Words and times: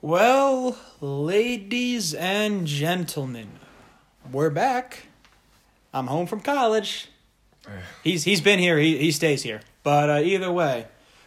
Well, 0.00 0.78
ladies 1.00 2.14
and 2.14 2.68
gentlemen, 2.68 3.48
we're 4.30 4.48
back. 4.48 5.08
I'm 5.92 6.06
home 6.06 6.28
from 6.28 6.38
college. 6.38 7.08
He's 8.04 8.22
he's 8.22 8.40
been 8.40 8.60
here. 8.60 8.78
He 8.78 8.96
he 8.96 9.10
stays 9.10 9.42
here. 9.42 9.60
But 9.82 10.08
uh, 10.08 10.20
either 10.22 10.52
way, 10.52 10.86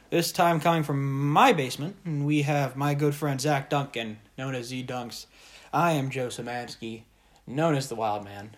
this 0.09 0.31
time 0.31 0.61
coming 0.61 0.83
from 0.83 1.29
my 1.33 1.51
basement, 1.51 1.97
and 2.05 2.25
we 2.25 2.43
have 2.43 2.77
my 2.77 2.93
good 2.93 3.13
friend 3.13 3.41
Zach 3.41 3.69
Duncan, 3.69 4.19
known 4.37 4.55
as 4.55 4.67
Z 4.67 4.85
Dunks. 4.85 5.25
I 5.73 5.91
am 5.91 6.09
Joe 6.09 6.27
Samansky, 6.27 7.01
known 7.45 7.75
as 7.75 7.89
the 7.89 7.95
Wild 7.95 8.23
Man, 8.23 8.55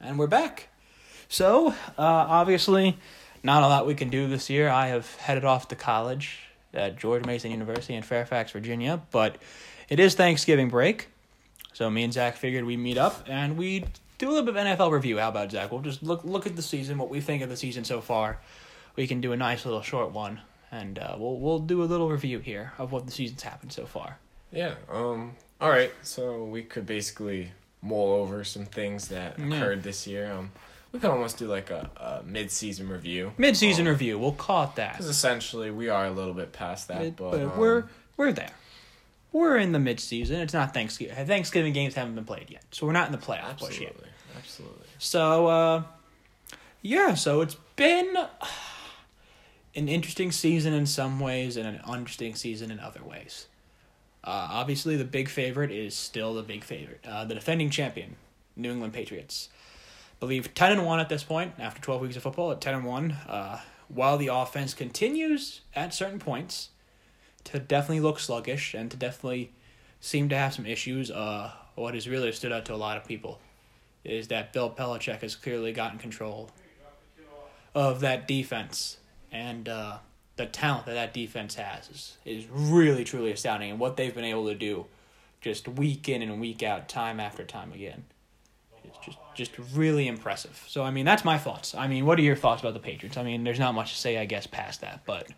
and 0.00 0.18
we're 0.18 0.28
back. 0.28 0.68
So, 1.28 1.68
uh, 1.68 1.74
obviously, 1.98 2.96
not 3.42 3.62
a 3.62 3.66
lot 3.66 3.86
we 3.86 3.94
can 3.94 4.08
do 4.08 4.28
this 4.28 4.48
year. 4.48 4.70
I 4.70 4.86
have 4.86 5.14
headed 5.16 5.44
off 5.44 5.68
to 5.68 5.76
college 5.76 6.45
at 6.76 6.96
George 6.96 7.24
Mason 7.24 7.50
University 7.50 7.94
in 7.94 8.02
Fairfax, 8.02 8.52
Virginia, 8.52 9.02
but 9.10 9.36
it 9.88 9.98
is 10.00 10.14
Thanksgiving 10.14 10.68
break. 10.68 11.08
So 11.72 11.90
me 11.90 12.04
and 12.04 12.12
Zach 12.12 12.36
figured 12.36 12.64
we'd 12.64 12.78
meet 12.78 12.96
up 12.98 13.24
and 13.28 13.56
we 13.56 13.84
do 14.18 14.28
a 14.28 14.32
little 14.32 14.50
bit 14.50 14.56
of 14.56 14.78
NFL 14.78 14.92
review. 14.92 15.18
How 15.18 15.28
about 15.28 15.50
Zach? 15.50 15.70
We'll 15.70 15.82
just 15.82 16.02
look 16.02 16.24
look 16.24 16.46
at 16.46 16.56
the 16.56 16.62
season, 16.62 16.96
what 16.98 17.10
we 17.10 17.20
think 17.20 17.42
of 17.42 17.48
the 17.48 17.56
season 17.56 17.84
so 17.84 18.00
far. 18.00 18.38
We 18.96 19.06
can 19.06 19.20
do 19.20 19.32
a 19.32 19.36
nice 19.36 19.66
little 19.66 19.82
short 19.82 20.12
one, 20.12 20.40
and 20.72 20.98
uh, 20.98 21.16
we'll 21.18 21.38
we'll 21.38 21.58
do 21.58 21.82
a 21.82 21.84
little 21.84 22.08
review 22.08 22.38
here 22.38 22.72
of 22.78 22.92
what 22.92 23.04
the 23.04 23.12
season's 23.12 23.42
happened 23.42 23.72
so 23.72 23.84
far. 23.84 24.18
Yeah. 24.50 24.74
Um. 24.90 25.32
All 25.60 25.68
right. 25.68 25.92
So 26.02 26.44
we 26.44 26.62
could 26.62 26.86
basically 26.86 27.52
mull 27.82 28.14
over 28.14 28.42
some 28.42 28.64
things 28.64 29.08
that 29.08 29.38
Yeah. 29.38 29.46
occurred 29.56 29.82
this 29.82 30.06
year. 30.06 30.32
Um. 30.32 30.50
We 30.96 31.00
could 31.00 31.10
almost 31.10 31.36
do 31.36 31.46
like 31.46 31.68
a, 31.68 31.90
a 31.98 32.22
mid-season 32.26 32.88
review. 32.88 33.34
Mid-season 33.36 33.86
Um, 33.86 33.92
review, 33.92 34.18
we'll 34.18 34.32
call 34.32 34.64
it 34.64 34.76
that. 34.76 34.92
Because 34.94 35.08
essentially 35.10 35.70
we 35.70 35.90
are 35.90 36.06
a 36.06 36.10
little 36.10 36.32
bit 36.32 36.52
past 36.54 36.88
that, 36.88 37.02
It- 37.02 37.16
but, 37.16 37.32
but 37.32 37.40
um, 37.42 37.58
we're 37.58 37.84
we're 38.16 38.32
there. 38.32 38.52
We're 39.30 39.58
in 39.58 39.72
the 39.72 39.78
mid-season. 39.78 40.40
It's 40.40 40.54
not 40.54 40.72
Thanksgiving. 40.72 41.14
Thanksgiving 41.26 41.74
games 41.74 41.92
haven't 41.92 42.14
been 42.14 42.24
played 42.24 42.48
yet, 42.48 42.64
so 42.70 42.86
we're 42.86 42.92
not 42.94 43.04
in 43.08 43.12
the 43.12 43.18
playoff 43.18 43.58
push 43.58 43.78
yet. 43.78 43.90
absolutely, 43.90 44.08
absolutely. 44.38 44.86
So, 44.98 45.46
uh, 45.48 45.82
yeah, 46.80 47.12
so 47.12 47.42
it's 47.42 47.56
been 47.76 48.16
an 49.76 49.88
interesting 49.88 50.32
season 50.32 50.72
in 50.72 50.86
some 50.86 51.20
ways 51.20 51.58
and 51.58 51.66
an 51.68 51.80
interesting 51.94 52.34
season 52.36 52.70
in 52.70 52.80
other 52.80 53.02
ways. 53.04 53.48
Uh, 54.24 54.48
obviously, 54.50 54.96
the 54.96 55.04
big 55.04 55.28
favorite 55.28 55.70
is 55.70 55.94
still 55.94 56.32
the 56.32 56.42
big 56.42 56.64
favorite. 56.64 57.04
Uh, 57.06 57.26
the 57.26 57.34
defending 57.34 57.68
champion, 57.68 58.16
New 58.56 58.72
England 58.72 58.94
Patriots. 58.94 59.50
Believe 60.20 60.54
10 60.54 60.72
and 60.72 60.86
1 60.86 61.00
at 61.00 61.08
this 61.08 61.22
point, 61.22 61.52
after 61.58 61.80
12 61.80 62.02
weeks 62.02 62.16
of 62.16 62.22
football, 62.22 62.52
at 62.52 62.60
10 62.60 62.74
and 62.74 62.84
1. 62.84 63.10
Uh, 63.28 63.60
while 63.88 64.16
the 64.16 64.28
offense 64.28 64.74
continues 64.74 65.60
at 65.74 65.94
certain 65.94 66.18
points 66.18 66.70
to 67.44 67.58
definitely 67.58 68.00
look 68.00 68.18
sluggish 68.18 68.74
and 68.74 68.90
to 68.90 68.96
definitely 68.96 69.52
seem 70.00 70.28
to 70.28 70.36
have 70.36 70.54
some 70.54 70.66
issues, 70.66 71.10
uh, 71.10 71.52
what 71.74 71.94
has 71.94 72.08
really 72.08 72.32
stood 72.32 72.52
out 72.52 72.64
to 72.64 72.74
a 72.74 72.76
lot 72.76 72.96
of 72.96 73.04
people 73.04 73.40
is 74.04 74.28
that 74.28 74.52
Bill 74.52 74.70
Belichick 74.70 75.20
has 75.20 75.34
clearly 75.34 75.72
gotten 75.72 75.98
control 75.98 76.50
of 77.74 78.00
that 78.00 78.26
defense, 78.26 78.98
and 79.30 79.68
uh, 79.68 79.98
the 80.36 80.46
talent 80.46 80.86
that 80.86 80.94
that 80.94 81.12
defense 81.12 81.56
has 81.56 81.90
is, 81.90 82.16
is 82.24 82.46
really 82.50 83.04
truly 83.04 83.32
astounding, 83.32 83.70
and 83.70 83.78
what 83.78 83.96
they've 83.96 84.14
been 84.14 84.24
able 84.24 84.46
to 84.46 84.54
do, 84.54 84.86
just 85.40 85.68
week 85.68 86.08
in 86.08 86.22
and 86.22 86.40
week 86.40 86.62
out, 86.62 86.88
time 86.88 87.20
after 87.20 87.44
time 87.44 87.72
again, 87.72 88.04
is 88.84 88.96
just 89.04 89.18
just 89.36 89.52
really 89.74 90.08
impressive. 90.08 90.64
So 90.66 90.82
I 90.82 90.90
mean, 90.90 91.04
that's 91.04 91.24
my 91.24 91.38
thoughts. 91.38 91.74
I 91.74 91.86
mean, 91.86 92.06
what 92.06 92.18
are 92.18 92.22
your 92.22 92.36
thoughts 92.36 92.62
about 92.62 92.74
the 92.74 92.80
Patriots? 92.80 93.16
I 93.16 93.22
mean, 93.22 93.44
there's 93.44 93.58
not 93.58 93.74
much 93.74 93.92
to 93.92 93.98
say, 93.98 94.18
I 94.18 94.24
guess, 94.24 94.46
past 94.46 94.80
that, 94.80 95.02
but 95.04 95.28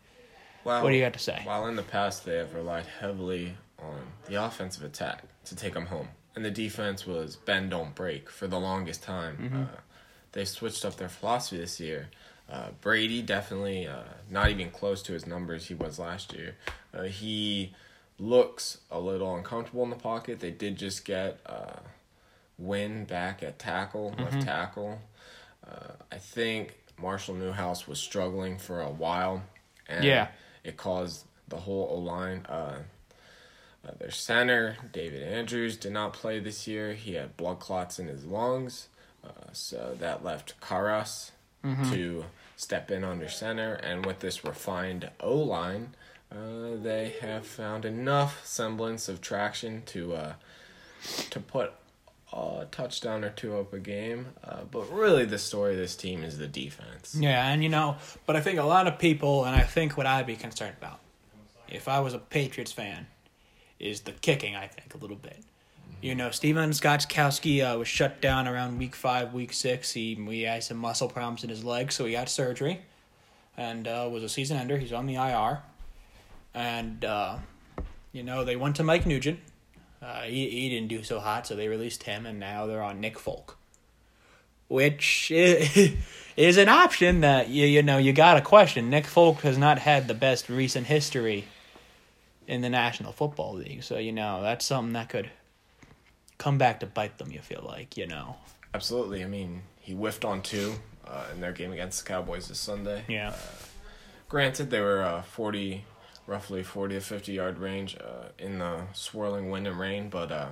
Well, 0.65 0.83
what 0.83 0.91
do 0.91 0.97
you 0.97 1.03
got 1.03 1.13
to 1.13 1.19
say? 1.19 1.43
While 1.45 1.67
in 1.67 1.77
the 1.77 1.83
past 1.83 2.25
they 2.25 2.37
have 2.37 2.55
relied 2.55 2.87
heavily 2.87 3.55
on 3.79 4.01
the 4.27 4.37
offensive 4.37 4.85
attack 4.85 5.25
to 5.45 5.57
take 5.57 5.75
them 5.75 5.87
home, 5.87 6.09
and 6.35 6.45
the 6.45 6.51
defense 6.51 7.07
was 7.07 7.37
bend 7.37 7.71
don't 7.71 7.95
break 7.95 8.31
for 8.31 8.47
the 8.47 8.59
longest 8.59 9.03
time. 9.03 9.37
Mm-hmm. 9.37 9.63
Uh, 9.63 9.81
they 10.33 10.45
switched 10.45 10.85
up 10.85 10.97
their 10.97 11.09
philosophy 11.09 11.59
this 11.59 11.81
year. 11.81 12.09
Uh, 12.51 12.69
Brady 12.81 13.21
definitely 13.21 13.87
uh, 13.87 14.05
not 14.31 14.49
even 14.51 14.71
close 14.71 15.03
to 15.03 15.13
his 15.13 15.27
numbers 15.27 15.67
he 15.67 15.75
was 15.75 15.99
last 15.99 16.33
year. 16.33 16.57
Uh, 16.95 17.03
he 17.03 17.75
looks 18.19 18.79
a 18.91 18.99
little 18.99 19.35
uncomfortable 19.37 19.85
in 19.85 19.91
the 19.91 19.97
pocket. 19.97 20.41
They 20.41 20.51
did 20.51 20.77
just 20.77 21.05
get 21.05 21.41
uh, 21.45 21.81
Wynn 22.59 23.05
back 23.05 23.43
at 23.43 23.59
tackle, 23.59 24.11
Mm-hmm. 24.13 24.25
left 24.25 24.43
tackle. 24.43 25.01
Uh, 25.67 25.93
I 26.11 26.17
think 26.19 26.77
Marshall 27.01 27.35
Newhouse 27.37 27.87
was 27.87 27.99
struggling 28.01 28.59
for 28.59 28.81
a 28.81 28.91
while, 28.91 29.43
and 29.89 30.05
Yeah. 30.05 30.29
it 30.65 30.77
caused 30.77 31.25
the 31.49 31.57
whole 31.59 31.89
O 31.91 31.99
line. 31.99 32.45
Uh, 32.49 32.79
uh, 33.87 33.93
their 33.99 34.11
center, 34.11 34.77
David 34.93 35.23
Andrews, 35.23 35.77
did 35.77 35.93
not 35.93 36.13
play 36.13 36.41
this 36.41 36.67
year. 36.67 36.95
He 36.95 37.15
had 37.15 37.37
blood 37.37 37.61
clots 37.61 37.99
in 37.99 38.09
his 38.09 38.25
lungs, 38.25 38.89
uh, 39.25 39.29
so 39.53 39.97
that 40.01 40.25
left 40.25 40.61
Karras 40.61 41.31
to 41.91 42.25
step 42.57 42.91
in 42.91 43.05
under 43.05 43.29
center. 43.29 43.75
And 43.75 44.05
with 44.07 44.21
this 44.21 44.43
refined 44.45 45.11
O 45.21 45.37
line, 45.37 45.95
uh, 46.33 46.77
they 46.83 47.15
have 47.21 47.47
found 47.47 47.85
enough 47.85 48.45
semblance 48.47 49.09
of 49.09 49.21
traction 49.21 49.83
to 49.87 50.15
uh, 50.15 50.33
to 51.31 51.41
put 51.41 51.73
a 52.33 52.67
touchdown 52.71 53.25
or 53.25 53.31
two 53.31 53.57
up 53.57 53.73
a 53.73 53.79
game. 53.79 54.27
Uh, 54.45 54.65
but 54.71 54.93
really, 54.93 55.25
the 55.25 55.39
story 55.39 55.73
of 55.73 55.79
this 55.79 55.97
team 55.97 56.23
is 56.23 56.39
the 56.39 56.47
defense. 56.47 57.17
Yeah, 57.19 57.49
and 57.49 57.63
you 57.63 57.69
know, 57.69 57.97
but 58.27 58.37
I 58.37 58.41
think 58.41 58.59
a 58.59 58.65
lot 58.65 58.87
of 58.87 58.99
people, 58.99 59.45
and 59.45 59.57
I 59.57 59.63
think 59.63 59.97
what 59.97 60.07
I'd 60.07 60.27
be 60.27 60.37
concerned 60.37 60.77
about, 60.79 61.01
if 61.69 61.89
I 61.89 62.01
was 62.01 62.15
a 62.15 62.19
Patriots 62.19 62.73
fan, 62.73 63.07
is 63.79 64.03
the 64.03 64.13
kicking. 64.13 64.57
I 64.57 64.67
think 64.67 64.95
a 64.95 64.99
little 64.99 65.17
bit. 65.17 65.39
You 66.01 66.15
know, 66.15 66.31
Stephen 66.31 66.71
Gostkowski 66.71 67.61
uh, 67.61 67.77
was 67.77 67.89
shut 67.89 68.21
down 68.21 68.47
around 68.47 68.79
week 68.79 68.95
five, 68.95 69.35
week 69.35 69.53
six. 69.53 69.93
He 69.93 70.15
he 70.15 70.43
had 70.43 70.63
some 70.63 70.77
muscle 70.77 71.09
problems 71.09 71.43
in 71.43 71.51
his 71.51 71.65
leg, 71.65 71.91
so 71.91 72.05
he 72.05 72.13
got 72.13 72.29
surgery, 72.29 72.83
and 73.57 73.89
uh, 73.89 74.09
was 74.11 74.23
a 74.23 74.29
season 74.29 74.59
ender. 74.59 74.79
He's 74.79 74.93
on 74.93 75.07
the 75.07 75.15
IR, 75.17 75.61
and 76.55 77.05
uh, 77.05 77.39
you 78.13 78.23
know 78.23 78.45
they 78.45 78.55
went 78.55 78.77
to 78.77 78.85
Mike 78.85 79.07
Nugent. 79.07 79.41
Uh, 80.03 80.23
he 80.23 80.49
he 80.49 80.69
didn't 80.69 80.89
do 80.89 81.03
so 81.03 81.19
hot, 81.21 81.47
so 81.47 81.57
they 81.57 81.69
released 81.69 82.05
him, 82.05 82.25
and 82.27 82.39
now 82.39 82.67
they're 82.67 82.83
on 82.83 83.01
Nick 83.01 83.19
Folk 83.19 83.57
which 84.69 85.33
i- 85.35 85.97
is 86.37 86.59
an 86.59 86.69
option 86.69 87.21
that 87.23 87.49
you 87.49 87.65
you 87.65 87.83
know 87.83 87.97
you 87.97 88.13
got 88.13 88.35
to 88.35 88.41
question. 88.43 88.91
Nick 88.91 89.07
Folk 89.07 89.41
has 89.41 89.57
not 89.57 89.79
had 89.79 90.07
the 90.09 90.15
best 90.15 90.49
recent 90.51 90.87
history 90.87 91.47
in 92.47 92.61
the 92.61 92.69
National 92.69 93.13
Football 93.13 93.55
League, 93.55 93.83
so 93.83 93.97
you 93.99 94.13
know 94.13 94.43
that's 94.43 94.67
something 94.67 94.93
that 94.93 95.09
could 95.09 95.31
come 96.37 96.59
back 96.59 96.81
to 96.81 96.87
bite 96.87 97.17
them. 97.19 97.33
You 97.33 97.39
feel 97.41 97.65
like 97.67 97.97
you 97.97 98.07
know, 98.07 98.37
Absolutely. 98.75 99.25
I 99.25 99.27
mean, 99.27 99.63
he 99.81 99.95
whiffed 99.95 100.25
on 100.27 100.43
two 100.43 100.75
uh, 101.07 101.25
in 101.33 101.41
their 101.41 101.53
game 101.53 101.73
against 101.73 102.05
the 102.05 102.09
Cowboys 102.09 102.49
this 102.49 102.59
Sunday. 102.61 103.05
yeah, 103.09 103.33
Granted, 104.29 104.69
they 104.69 104.81
were 104.83 105.03
uh, 105.03 105.23
40, 105.23 105.83
roughly 106.29 106.63
40 106.63 106.95
to 106.97 107.01
50 107.01 107.33
yard 107.33 107.59
range 107.59 107.97
uh, 107.97 108.29
in 108.39 108.59
the 108.59 108.83
swirling 108.93 109.51
wind 109.51 109.67
and 109.67 109.79
rain, 109.79 110.09
but 110.11 110.31
uh, 110.31 110.49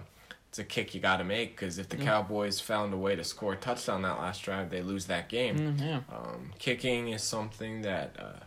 it's 0.48 0.58
a 0.58 0.64
kick 0.64 0.94
you 0.94 1.00
got 1.00 1.18
to 1.18 1.24
make 1.24 1.54
because 1.54 1.78
if 1.78 1.88
the 1.90 1.96
Cowboys 1.98 2.58
found 2.60 2.92
a 2.94 2.96
way 2.96 3.14
to 3.14 3.22
score 3.22 3.52
a 3.52 3.56
touchdown 3.56 4.02
that 4.02 4.18
last 4.18 4.42
drive, 4.42 4.70
they 4.70 4.80
lose 4.82 5.04
that 5.06 5.28
game. 5.28 5.58
Mm, 5.58 5.80
yeah, 5.80 6.00
Um, 6.10 6.52
kicking 6.58 7.08
is 7.10 7.22
something 7.22 7.82
that 7.82 8.16
uh, 8.18 8.40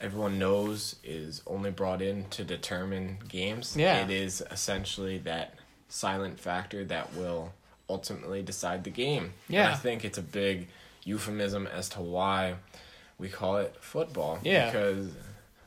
everyone 0.00 0.38
knows 0.38 0.96
is 1.02 1.42
only 1.46 1.70
brought 1.72 2.00
in 2.00 2.24
to 2.30 2.44
determine 2.44 3.18
games. 3.28 3.76
Yeah. 3.76 4.04
It 4.04 4.10
is 4.10 4.42
essentially 4.50 5.18
that 5.18 5.54
silent 5.88 6.38
factor 6.38 6.84
that 6.84 7.12
will 7.14 7.52
ultimately 7.90 8.42
decide 8.42 8.84
the 8.84 8.90
game. 8.90 9.32
And 9.48 9.54
Yeah. 9.56 9.70
I 9.72 9.74
think 9.74 10.04
it's 10.04 10.18
a 10.18 10.22
big 10.22 10.68
euphemism 11.04 11.66
as 11.66 11.88
to 11.90 12.00
why 12.00 12.54
we 13.18 13.28
call 13.28 13.56
it 13.56 13.74
football. 13.80 14.38
Yeah. 14.42 14.66
Because 14.66 15.08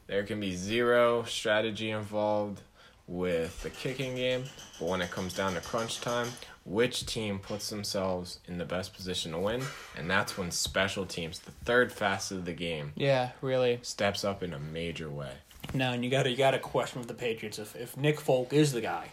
there 0.08 0.24
can 0.24 0.40
be 0.40 0.56
zero 0.56 1.24
strategy 1.24 1.92
involved 1.92 2.62
with 3.08 3.62
the 3.64 3.70
kicking 3.70 4.16
game, 4.16 4.44
but 4.80 4.90
when 4.90 5.02
it 5.02 5.12
comes 5.12 5.34
down 5.34 5.54
to 5.54 5.62
crunch 5.62 6.02
time, 6.02 6.28
which 6.66 7.06
team 7.06 7.40
puts 7.40 7.70
themselves 7.70 8.40
in 8.48 8.58
the 8.58 8.66
best 8.66 8.94
position 8.94 9.32
to 9.32 9.40
win? 9.40 9.62
And 9.98 10.10
that's 10.10 10.38
when 10.38 10.52
special 10.52 11.06
teams, 11.06 11.40
the 11.40 11.52
third 11.52 11.92
facet 11.92 12.38
of 12.40 12.46
the 12.46 12.54
game, 12.54 12.92
yeah, 12.96 13.32
really. 13.42 13.80
steps 13.82 14.26
up 14.26 14.44
in 14.44 14.54
a 14.54 14.60
major 14.60 15.10
way. 15.10 15.32
No, 15.74 15.92
and 15.92 16.04
you 16.04 16.12
got 16.12 16.24
to 16.24 16.30
you 16.30 16.38
got 16.38 16.52
to 16.52 16.60
question 16.60 17.00
with 17.00 17.08
the 17.08 17.14
Patriots 17.14 17.60
if 17.60 17.76
if 17.76 17.96
Nick 17.98 18.20
Folk 18.20 18.54
is 18.54 18.74
the 18.74 18.82
guy 18.82 19.10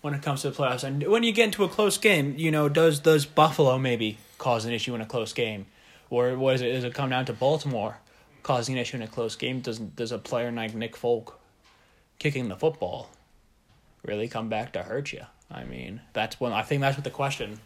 when 0.00 0.12
it 0.14 0.22
comes 0.22 0.42
to 0.42 0.50
the 0.50 0.56
playoffs, 0.56 0.84
and 0.84 1.02
when 1.08 1.22
you 1.22 1.32
get 1.32 1.46
into 1.46 1.64
a 1.64 1.68
close 1.68 1.96
game, 1.96 2.34
you 2.36 2.50
know, 2.50 2.68
does 2.68 3.00
does 3.00 3.26
Buffalo 3.26 3.78
maybe 3.78 4.18
cause 4.38 4.64
an 4.64 4.72
issue 4.72 4.94
in 4.94 5.00
a 5.00 5.06
close 5.06 5.32
game, 5.32 5.66
or 6.10 6.36
what 6.36 6.56
is 6.56 6.62
it? 6.62 6.72
Does 6.72 6.84
it 6.84 6.94
come 6.94 7.10
down 7.10 7.24
to 7.26 7.32
Baltimore 7.32 7.98
causing 8.44 8.76
an 8.76 8.80
issue 8.80 8.96
in 8.96 9.02
a 9.02 9.08
close 9.08 9.34
game? 9.34 9.60
Does 9.60 9.80
does 9.80 10.12
a 10.12 10.18
player 10.18 10.52
like 10.52 10.74
Nick 10.74 10.96
Folk 10.96 11.40
kicking 12.20 12.48
the 12.48 12.56
football 12.56 13.10
really 14.04 14.28
come 14.28 14.48
back 14.48 14.72
to 14.74 14.84
hurt 14.84 15.12
you? 15.12 15.22
I 15.50 15.64
mean, 15.64 16.00
that's 16.12 16.38
one. 16.38 16.52
I 16.52 16.62
think 16.62 16.80
that's 16.80 16.96
what 16.96 17.04
the 17.04 17.10
question 17.10 17.58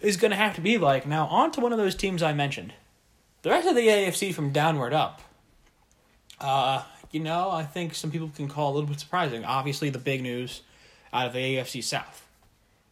is 0.00 0.16
going 0.16 0.30
to 0.30 0.36
have 0.36 0.54
to 0.56 0.60
be 0.60 0.78
like. 0.78 1.06
Now, 1.06 1.26
on 1.26 1.52
to 1.52 1.60
one 1.60 1.72
of 1.72 1.78
those 1.78 1.94
teams 1.94 2.22
I 2.22 2.32
mentioned. 2.32 2.74
The 3.42 3.50
rest 3.50 3.68
of 3.68 3.76
the 3.76 3.86
AFC 3.86 4.34
from 4.34 4.50
downward 4.50 4.92
up. 4.92 5.22
Uh, 6.40 6.82
you 7.12 7.20
know, 7.20 7.50
I 7.50 7.62
think 7.62 7.94
some 7.94 8.10
people 8.10 8.30
can 8.34 8.48
call 8.48 8.72
a 8.72 8.74
little 8.74 8.88
bit 8.88 9.00
surprising. 9.00 9.44
Obviously, 9.44 9.88
the 9.90 9.98
big 9.98 10.22
news 10.22 10.62
out 11.12 11.28
of 11.28 11.32
the 11.32 11.38
AFC 11.38 11.82
South 11.82 12.26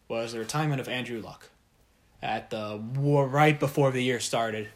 was 0.07 0.33
the 0.33 0.39
retirement 0.39 0.79
of 0.81 0.87
Andrew 0.87 1.21
Luck 1.21 1.49
at 2.21 2.49
the 2.49 2.81
right 2.95 3.59
before 3.59 3.91
the 3.91 4.01
year 4.01 4.19
started, 4.19 4.69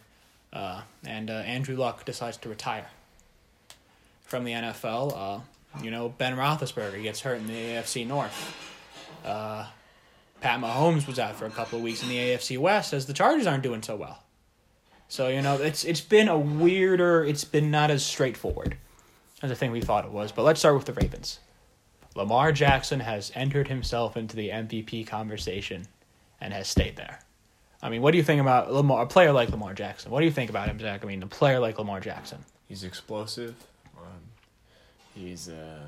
uh, 0.52 0.82
and 1.06 1.30
uh, 1.30 1.34
Andrew 1.34 1.76
Luck 1.76 2.04
decides 2.04 2.36
to 2.38 2.48
retire 2.48 2.86
from 4.22 4.44
the 4.44 4.52
NFL. 4.52 5.16
Uh, 5.16 5.40
you 5.82 5.90
know, 5.90 6.08
Ben 6.08 6.36
Roethlisberger 6.36 7.02
gets 7.02 7.20
hurt 7.20 7.38
in 7.38 7.46
the 7.46 7.52
AFC 7.52 8.06
North. 8.06 8.56
Uh, 9.24 9.66
Pat 10.40 10.60
Mahomes 10.60 11.06
was 11.06 11.18
out 11.18 11.36
for 11.36 11.46
a 11.46 11.50
couple 11.50 11.78
of 11.78 11.84
weeks 11.84 12.02
in 12.02 12.08
the 12.08 12.16
AFC 12.16 12.58
West 12.58 12.92
as 12.92 13.06
the 13.06 13.12
Chargers 13.12 13.46
aren't 13.46 13.62
doing 13.62 13.82
so 13.82 13.96
well. 13.96 14.22
So 15.08 15.28
you 15.28 15.42
know, 15.42 15.56
it's 15.56 15.84
it's 15.84 16.00
been 16.00 16.28
a 16.28 16.38
weirder. 16.38 17.24
It's 17.24 17.44
been 17.44 17.70
not 17.70 17.90
as 17.90 18.04
straightforward 18.04 18.76
as 19.42 19.50
I 19.50 19.54
think 19.54 19.72
we 19.72 19.80
thought 19.80 20.04
it 20.04 20.12
was. 20.12 20.32
But 20.32 20.42
let's 20.42 20.60
start 20.60 20.76
with 20.76 20.86
the 20.86 20.92
Ravens. 20.92 21.40
Lamar 22.14 22.52
Jackson 22.52 23.00
has 23.00 23.30
entered 23.34 23.68
himself 23.68 24.16
into 24.16 24.36
the 24.36 24.48
MVP 24.48 25.06
conversation 25.06 25.86
and 26.40 26.52
has 26.52 26.68
stayed 26.68 26.96
there. 26.96 27.20
I 27.82 27.88
mean, 27.88 28.02
what 28.02 28.10
do 28.10 28.18
you 28.18 28.24
think 28.24 28.40
about 28.40 28.72
Lamar, 28.72 29.02
a 29.02 29.06
player 29.06 29.32
like 29.32 29.48
Lamar 29.48 29.72
Jackson? 29.72 30.10
What 30.10 30.20
do 30.20 30.26
you 30.26 30.32
think 30.32 30.50
about 30.50 30.68
him, 30.68 30.78
Zach? 30.78 31.02
I 31.02 31.06
mean, 31.06 31.22
a 31.22 31.26
player 31.26 31.58
like 31.58 31.78
Lamar 31.78 32.00
Jackson. 32.00 32.38
He's 32.68 32.84
explosive. 32.84 33.54
Um, 33.96 34.20
he's 35.14 35.48
uh, 35.48 35.80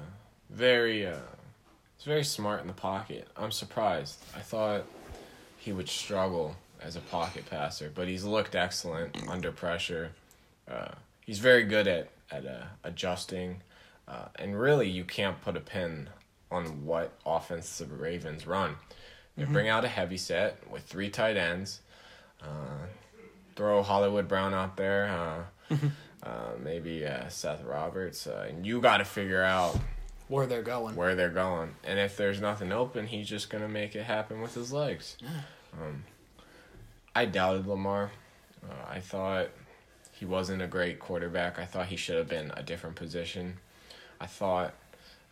very 0.51 1.07
uh, 1.07 1.17
he's 1.99 2.07
very 2.07 2.25
smart 2.25 2.63
in 2.63 2.67
the 2.67 2.73
pocket. 2.73 3.29
I'm 3.37 3.53
surprised. 3.53 4.19
I 4.35 4.41
thought 4.41 4.85
he 5.59 5.73
would 5.73 5.89
struggle 5.89 6.57
as 6.81 6.97
a 6.97 7.01
pocket 7.01 7.49
passer, 7.49 7.93
but 7.95 8.09
he's 8.09 8.25
looked 8.25 8.55
excellent 8.55 9.17
under 9.29 9.53
pressure. 9.53 10.13
Uh, 10.69 10.93
he's 11.25 11.39
very 11.39 11.65
good 11.65 11.87
at 11.87 12.11
at 12.31 12.47
uh, 12.47 12.65
adjusting, 12.85 13.61
uh, 14.09 14.29
and 14.37 14.59
really 14.59 14.89
you 14.89 15.05
can't 15.05 15.41
put 15.43 15.57
a 15.57 15.61
pin 15.61 16.09
on 16.51 16.87
what 16.87 17.13
offense 17.27 17.79
the 17.79 17.87
Ravens 17.87 18.47
run. 18.47 18.77
They 19.37 19.45
bring 19.45 19.69
out 19.69 19.85
a 19.85 19.89
heavy 19.89 20.19
set 20.19 20.71
with 20.71 20.83
three 20.85 21.09
tight 21.09 21.37
ends. 21.37 21.81
Uh, 22.43 22.87
throw 23.57 23.83
Hollywood 23.83 24.29
Brown 24.29 24.53
out 24.55 24.77
there. 24.77 25.47
Uh, 25.71 25.75
uh, 26.23 26.51
maybe 26.63 27.07
uh, 27.07 27.29
Seth 27.29 27.63
Roberts. 27.65 28.27
Uh, 28.27 28.47
and 28.49 28.67
you 28.67 28.81
got 28.81 28.99
to 28.99 29.05
figure 29.05 29.43
out 29.43 29.79
Where 30.29 30.47
they're 30.47 30.63
going. 30.63 30.97
where 30.97 31.15
they're 31.15 31.31
going. 31.31 31.75
And 31.83 31.99
if 31.99 32.17
there's 32.17 32.41
nothing 32.41 32.73
open, 32.73 33.07
he's 33.07 33.29
just 33.29 33.49
going 33.49 33.63
to 33.63 33.69
make 33.69 33.97
it 33.97 34.03
happen 34.05 34.41
with 34.43 34.55
his 34.55 34.73
legs. 34.73 35.17
Um, 35.81 36.05
I 37.15 37.25
doubted 37.25 37.67
Lamar. 37.67 38.11
Uh, 38.63 38.75
I 38.91 39.01
thought 39.01 39.49
he 40.13 40.25
wasn't 40.27 40.63
a 40.63 40.67
great 40.67 40.99
quarterback. 40.99 41.59
I 41.59 41.65
thought 41.65 41.87
he 41.87 41.97
should 41.97 42.17
have 42.17 42.29
been 42.29 42.53
a 42.57 42.63
different 42.63 42.97
position. 42.97 43.59
I 44.21 44.27
thought 44.27 44.75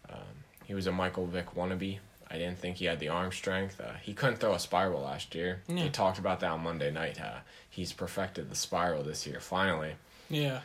um, 0.09 0.19
he 0.65 0.75
was 0.75 0.87
a 0.87 0.93
Michael 0.93 1.27
Vick 1.27 1.55
wannabe. 1.55 1.99
I 2.31 2.39
didn't 2.39 2.59
think 2.59 2.77
he 2.77 2.85
had 2.85 3.01
the 3.01 3.09
arm 3.09 3.33
strength. 3.33 3.81
Uh, 3.81 3.95
he 4.03 4.15
couldn't 4.15 4.37
throw 4.37 4.55
a 4.55 4.59
spiral 4.59 5.03
last 5.03 5.35
year. 5.35 5.63
Yeah. 5.67 5.85
They 5.85 5.89
talked 5.89 6.19
about 6.19 6.41
that 6.41 6.51
on 6.51 6.63
Monday 6.63 6.91
night. 6.91 7.21
Uh, 7.21 7.39
he's 7.69 7.93
perfected 7.93 8.51
the 8.51 8.57
spiral 8.57 9.03
this 9.03 9.27
year, 9.27 9.41
finally. 9.41 9.95
Yeah. 10.29 10.61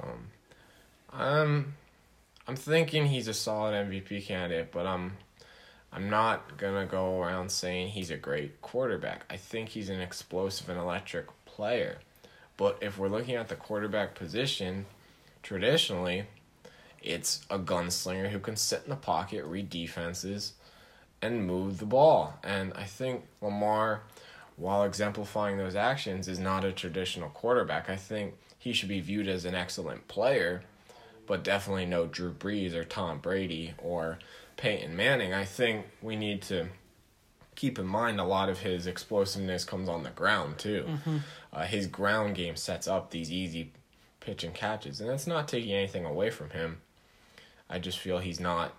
Um, 0.00 0.28
I'm, 1.12 1.74
I'm 2.46 2.56
thinking 2.56 3.06
he's 3.06 3.26
a 3.26 3.34
solid 3.34 3.72
MVP 3.72 4.26
candidate, 4.26 4.70
but 4.70 4.86
I'm 4.86 5.16
I'm 5.92 6.10
not 6.10 6.58
gonna 6.58 6.86
go 6.86 7.20
around 7.20 7.50
saying 7.50 7.88
he's 7.88 8.10
a 8.10 8.16
great 8.16 8.60
quarterback. 8.60 9.24
I 9.30 9.36
think 9.36 9.70
he's 9.70 9.88
an 9.88 10.00
explosive 10.00 10.68
and 10.68 10.78
electric 10.78 11.26
player. 11.46 11.98
But 12.56 12.78
if 12.80 12.98
we're 12.98 13.08
looking 13.08 13.36
at 13.36 13.48
the 13.48 13.56
quarterback 13.56 14.14
position, 14.14 14.86
traditionally, 15.42 16.24
it's 17.02 17.44
a 17.48 17.58
gunslinger 17.58 18.28
who 18.28 18.38
can 18.38 18.56
sit 18.56 18.82
in 18.84 18.90
the 18.90 18.96
pocket, 18.96 19.44
read 19.44 19.70
defenses, 19.70 20.52
and 21.20 21.46
move 21.46 21.78
the 21.78 21.86
ball. 21.86 22.38
And 22.42 22.72
I 22.74 22.84
think 22.84 23.24
Lamar, 23.40 24.02
while 24.56 24.84
exemplifying 24.84 25.58
those 25.58 25.74
actions, 25.76 26.28
is 26.28 26.38
not 26.38 26.64
a 26.64 26.72
traditional 26.72 27.30
quarterback. 27.30 27.88
I 27.88 27.96
think 27.96 28.34
he 28.58 28.72
should 28.72 28.88
be 28.88 29.00
viewed 29.00 29.28
as 29.28 29.44
an 29.44 29.54
excellent 29.54 30.08
player, 30.08 30.62
but 31.26 31.44
definitely 31.44 31.86
no 31.86 32.06
Drew 32.06 32.32
Brees 32.32 32.74
or 32.74 32.84
Tom 32.84 33.18
Brady 33.18 33.74
or 33.78 34.18
Peyton 34.56 34.96
Manning. 34.96 35.32
I 35.32 35.44
think 35.44 35.86
we 36.02 36.16
need 36.16 36.42
to 36.42 36.68
keep 37.54 37.78
in 37.78 37.86
mind 37.86 38.20
a 38.20 38.24
lot 38.24 38.48
of 38.48 38.60
his 38.60 38.86
explosiveness 38.86 39.64
comes 39.64 39.88
on 39.88 40.04
the 40.04 40.10
ground 40.10 40.58
too. 40.58 40.86
Uh, 41.52 41.64
his 41.64 41.86
ground 41.88 42.36
game 42.36 42.54
sets 42.56 42.86
up 42.86 43.10
these 43.10 43.32
easy 43.32 43.72
pitch 44.20 44.44
and 44.44 44.54
catches, 44.54 45.00
and 45.00 45.10
that's 45.10 45.26
not 45.26 45.48
taking 45.48 45.72
anything 45.72 46.04
away 46.04 46.30
from 46.30 46.50
him. 46.50 46.80
I 47.68 47.78
just 47.78 47.98
feel 47.98 48.18
he's 48.18 48.40
not 48.40 48.74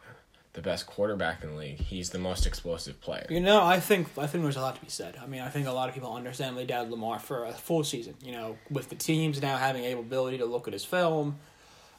the 0.54 0.62
best 0.62 0.88
quarterback 0.88 1.44
in 1.44 1.52
the 1.52 1.56
league. 1.56 1.80
He's 1.80 2.10
the 2.10 2.20
most 2.20 2.46
explosive 2.46 3.00
player. 3.02 3.26
You 3.30 3.40
know, 3.40 3.64
I 3.64 3.80
think 3.80 4.08
I 4.18 4.28
think 4.28 4.44
there's 4.44 4.58
a 4.58 4.62
lot 4.62 4.76
to 4.76 4.82
be 4.82 4.90
said. 4.90 5.18
I 5.22 5.28
mean, 5.28 5.42
I 5.42 5.50
think 5.50 5.68
a 5.68 5.72
lot 5.72 5.90
of 5.90 5.96
people 5.96 6.14
understandably 6.14 6.66
doubted 6.66 6.92
Lamar 6.92 7.20
for 7.20 7.46
a 7.46 7.54
full 7.54 7.84
season. 7.84 8.16
You 8.24 8.32
know, 8.32 8.58
with 8.70 8.90
the 8.90 8.96
teams 8.96 9.42
now 9.42 9.58
having 9.58 9.86
ability 9.92 10.40
to 10.40 10.46
look 10.46 10.68
at 10.68 10.74
his 10.74 10.86
film, 10.86 11.38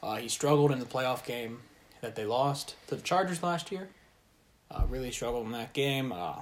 uh, 0.02 0.16
he 0.16 0.28
struggled 0.28 0.72
in 0.72 0.78
the 0.78 0.86
playoff 0.86 1.24
game 1.24 1.60
that 2.00 2.16
they 2.16 2.24
lost 2.24 2.74
to 2.88 2.96
the 2.96 3.02
Chargers 3.02 3.42
last 3.42 3.70
year. 3.70 3.88
Uh, 4.70 4.84
really 4.88 5.10
struggled 5.10 5.46
in 5.46 5.52
that 5.52 5.72
game. 5.72 6.12
Uh, 6.12 6.36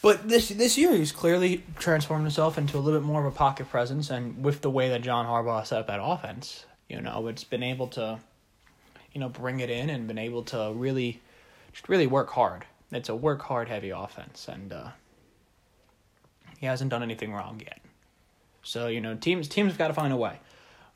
but 0.00 0.28
this 0.28 0.48
this 0.48 0.78
year, 0.78 0.94
he's 0.94 1.12
clearly 1.12 1.64
transformed 1.78 2.24
himself 2.24 2.56
into 2.56 2.78
a 2.78 2.80
little 2.80 3.00
bit 3.00 3.06
more 3.06 3.26
of 3.26 3.32
a 3.32 3.36
pocket 3.36 3.68
presence, 3.68 4.10
and 4.10 4.42
with 4.44 4.60
the 4.60 4.70
way 4.70 4.88
that 4.90 5.02
John 5.02 5.26
Harbaugh 5.26 5.66
set 5.66 5.80
up 5.80 5.86
that 5.88 6.00
offense, 6.00 6.66
you 6.88 7.00
know, 7.00 7.26
it's 7.26 7.44
been 7.44 7.62
able 7.62 7.88
to, 7.88 8.20
you 9.12 9.20
know, 9.20 9.28
bring 9.28 9.60
it 9.60 9.70
in 9.70 9.90
and 9.90 10.06
been 10.06 10.18
able 10.18 10.42
to 10.44 10.72
really, 10.74 11.20
just 11.72 11.88
really 11.88 12.06
work 12.06 12.30
hard. 12.30 12.64
It's 12.90 13.08
a 13.08 13.14
work 13.14 13.42
hard 13.42 13.68
heavy 13.68 13.90
offense, 13.90 14.48
and 14.48 14.72
uh, 14.72 14.88
he 16.58 16.66
hasn't 16.66 16.90
done 16.90 17.02
anything 17.02 17.32
wrong 17.32 17.60
yet. 17.64 17.80
So 18.62 18.88
you 18.88 19.00
know, 19.00 19.14
teams 19.14 19.48
teams 19.48 19.72
have 19.72 19.78
got 19.78 19.88
to 19.88 19.94
find 19.94 20.12
a 20.12 20.16
way. 20.16 20.38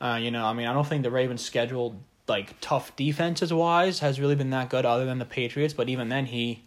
Uh, 0.01 0.19
you 0.21 0.31
know, 0.31 0.45
I 0.45 0.53
mean, 0.53 0.67
I 0.67 0.73
don't 0.73 0.87
think 0.87 1.05
the 1.05 1.11
Ravens' 1.11 1.45
schedule, 1.45 2.01
like 2.27 2.61
tough 2.61 2.95
defenses 2.97 3.53
wise, 3.53 4.01
has 4.01 4.19
really 4.19 4.35
been 4.35 4.51
that 4.51 4.69
good, 4.69 4.85
other 4.85 5.05
than 5.05 5.19
the 5.19 5.25
Patriots. 5.25 5.75
But 5.75 5.89
even 5.89 6.09
then, 6.09 6.27
he 6.27 6.65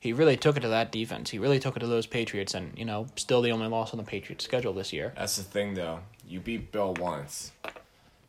he 0.00 0.14
really 0.14 0.36
took 0.36 0.56
it 0.56 0.60
to 0.60 0.68
that 0.68 0.90
defense. 0.90 1.30
He 1.30 1.38
really 1.38 1.58
took 1.58 1.76
it 1.76 1.80
to 1.80 1.86
those 1.86 2.06
Patriots, 2.06 2.54
and 2.54 2.76
you 2.76 2.86
know, 2.86 3.06
still 3.16 3.42
the 3.42 3.52
only 3.52 3.68
loss 3.68 3.92
on 3.92 3.98
the 3.98 4.04
Patriots' 4.04 4.44
schedule 4.44 4.72
this 4.72 4.92
year. 4.92 5.12
That's 5.16 5.36
the 5.36 5.42
thing, 5.42 5.74
though. 5.74 6.00
You 6.26 6.40
beat 6.40 6.72
Bill 6.72 6.94
once. 6.94 7.52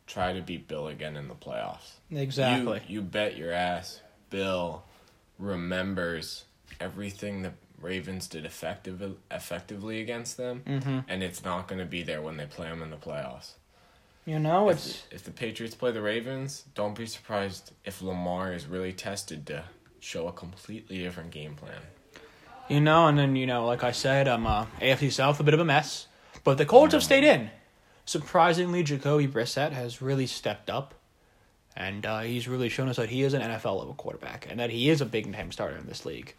Try 0.06 0.32
to 0.32 0.40
beat 0.42 0.68
Bill 0.68 0.88
again 0.88 1.16
in 1.16 1.28
the 1.28 1.34
playoffs. 1.34 1.92
Exactly. 2.10 2.82
You, 2.88 2.96
you 2.96 3.02
bet 3.02 3.36
your 3.36 3.52
ass 3.52 4.00
Bill 4.30 4.84
remembers 5.38 6.44
everything 6.80 7.42
the 7.42 7.52
Ravens 7.80 8.26
did 8.28 8.44
effective, 8.44 9.02
effectively 9.30 10.00
against 10.00 10.36
them, 10.36 10.62
Mm-hmm. 10.66 10.98
and 11.08 11.22
it's 11.22 11.44
not 11.44 11.66
going 11.68 11.80
to 11.80 11.84
be 11.84 12.02
there 12.02 12.22
when 12.22 12.36
they 12.36 12.46
play 12.46 12.68
them 12.68 12.82
in 12.82 12.90
the 12.90 12.96
playoffs. 12.96 13.52
You 14.24 14.38
know, 14.38 14.68
it's 14.68 15.02
If, 15.10 15.12
if 15.14 15.24
the 15.24 15.32
Patriots 15.32 15.74
play 15.74 15.90
the 15.90 16.00
Ravens, 16.02 16.64
don't 16.76 16.96
be 16.96 17.06
surprised 17.06 17.72
if 17.84 18.00
Lamar 18.02 18.52
is 18.52 18.66
really 18.66 18.92
tested 18.92 19.46
to 19.48 19.64
show 19.98 20.28
a 20.28 20.32
completely 20.32 20.98
different 20.98 21.30
game 21.32 21.56
plan. 21.56 21.80
You 22.68 22.80
know, 22.80 23.08
and 23.08 23.18
then 23.18 23.34
you 23.34 23.46
know, 23.46 23.66
like 23.66 23.82
I 23.82 23.90
said, 23.90 24.28
um, 24.28 24.46
uh, 24.46 24.66
AFC 24.80 25.10
South 25.10 25.40
a 25.40 25.42
bit 25.42 25.54
of 25.54 25.60
a 25.60 25.64
mess, 25.64 26.06
but 26.44 26.56
the 26.58 26.64
Colts 26.64 26.92
have 26.94 27.02
stayed 27.02 27.24
in. 27.24 27.50
Surprisingly, 28.04 28.82
Jacoby 28.82 29.28
Brissett 29.28 29.72
has 29.72 30.02
really 30.02 30.26
stepped 30.26 30.68
up, 30.68 30.94
and 31.76 32.04
uh, 32.04 32.20
he's 32.20 32.48
really 32.48 32.68
shown 32.68 32.88
us 32.88 32.96
that 32.96 33.08
he 33.10 33.22
is 33.22 33.32
an 33.34 33.42
NFL 33.42 33.78
level 33.78 33.94
quarterback 33.94 34.46
and 34.50 34.58
that 34.60 34.70
he 34.70 34.90
is 34.90 35.00
a 35.00 35.06
big 35.06 35.26
name 35.26 35.52
starter 35.52 35.76
in 35.76 35.86
this 35.86 36.04
league. 36.04 36.34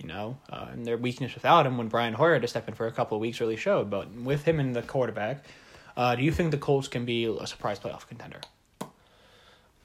You 0.00 0.06
know, 0.06 0.38
uh, 0.48 0.68
and 0.72 0.86
their 0.86 0.96
weakness 0.96 1.34
without 1.34 1.66
him 1.66 1.76
when 1.76 1.88
Brian 1.88 2.14
Hoyer 2.14 2.34
had 2.34 2.42
to 2.42 2.48
step 2.48 2.68
in 2.68 2.74
for 2.74 2.86
a 2.86 2.92
couple 2.92 3.16
of 3.16 3.20
weeks 3.20 3.40
really 3.40 3.56
showed. 3.56 3.90
But 3.90 4.12
with 4.12 4.44
him 4.44 4.60
in 4.60 4.72
the 4.72 4.82
quarterback, 4.82 5.44
uh, 5.96 6.14
do 6.14 6.22
you 6.22 6.30
think 6.30 6.52
the 6.52 6.58
Colts 6.58 6.86
can 6.86 7.04
be 7.04 7.24
a 7.24 7.46
surprise 7.48 7.80
playoff 7.80 8.06
contender? 8.06 8.40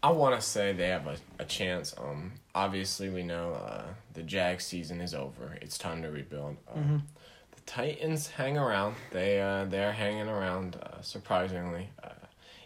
I 0.04 0.12
want 0.12 0.36
to 0.36 0.42
say 0.46 0.72
they 0.74 0.90
have 0.90 1.08
a, 1.08 1.18
a 1.40 1.46
chance. 1.46 1.96
Um, 1.98 2.34
obviously, 2.54 3.10
we 3.10 3.24
know 3.24 3.54
uh, 3.54 3.86
the 4.14 4.22
Jag 4.22 4.62
season 4.62 5.02
is 5.02 5.16
over. 5.16 5.58
It's 5.62 5.80
time 5.80 6.04
to 6.04 6.12
rebuild. 6.12 6.58
Um, 6.76 7.04
The 7.16 7.23
Titans 7.66 8.28
hang 8.28 8.58
around. 8.58 8.96
They 9.12 9.42
uh, 9.42 9.66
they 9.66 9.84
are 9.84 9.92
hanging 9.92 10.28
around. 10.28 10.76
Uh, 10.76 11.02
surprisingly, 11.02 11.90
uh, 12.04 12.10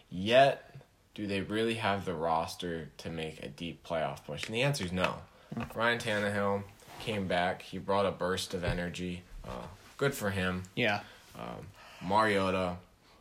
yet 0.09 0.75
do 1.15 1.27
they 1.27 1.41
really 1.41 1.75
have 1.75 2.05
the 2.05 2.13
roster 2.13 2.89
to 2.97 3.09
make 3.09 3.43
a 3.43 3.47
deep 3.47 3.85
playoff 3.85 4.23
push? 4.25 4.45
And 4.45 4.55
the 4.55 4.61
answer 4.61 4.85
is 4.85 4.91
no. 4.91 5.15
Ryan 5.73 5.99
Tannehill 5.99 6.63
came 6.99 7.27
back. 7.27 7.61
He 7.61 7.77
brought 7.77 8.05
a 8.05 8.11
burst 8.11 8.53
of 8.53 8.63
energy. 8.63 9.23
Uh, 9.45 9.67
good 9.97 10.13
for 10.13 10.29
him. 10.29 10.63
Yeah, 10.75 11.01
Mariota 12.01 12.77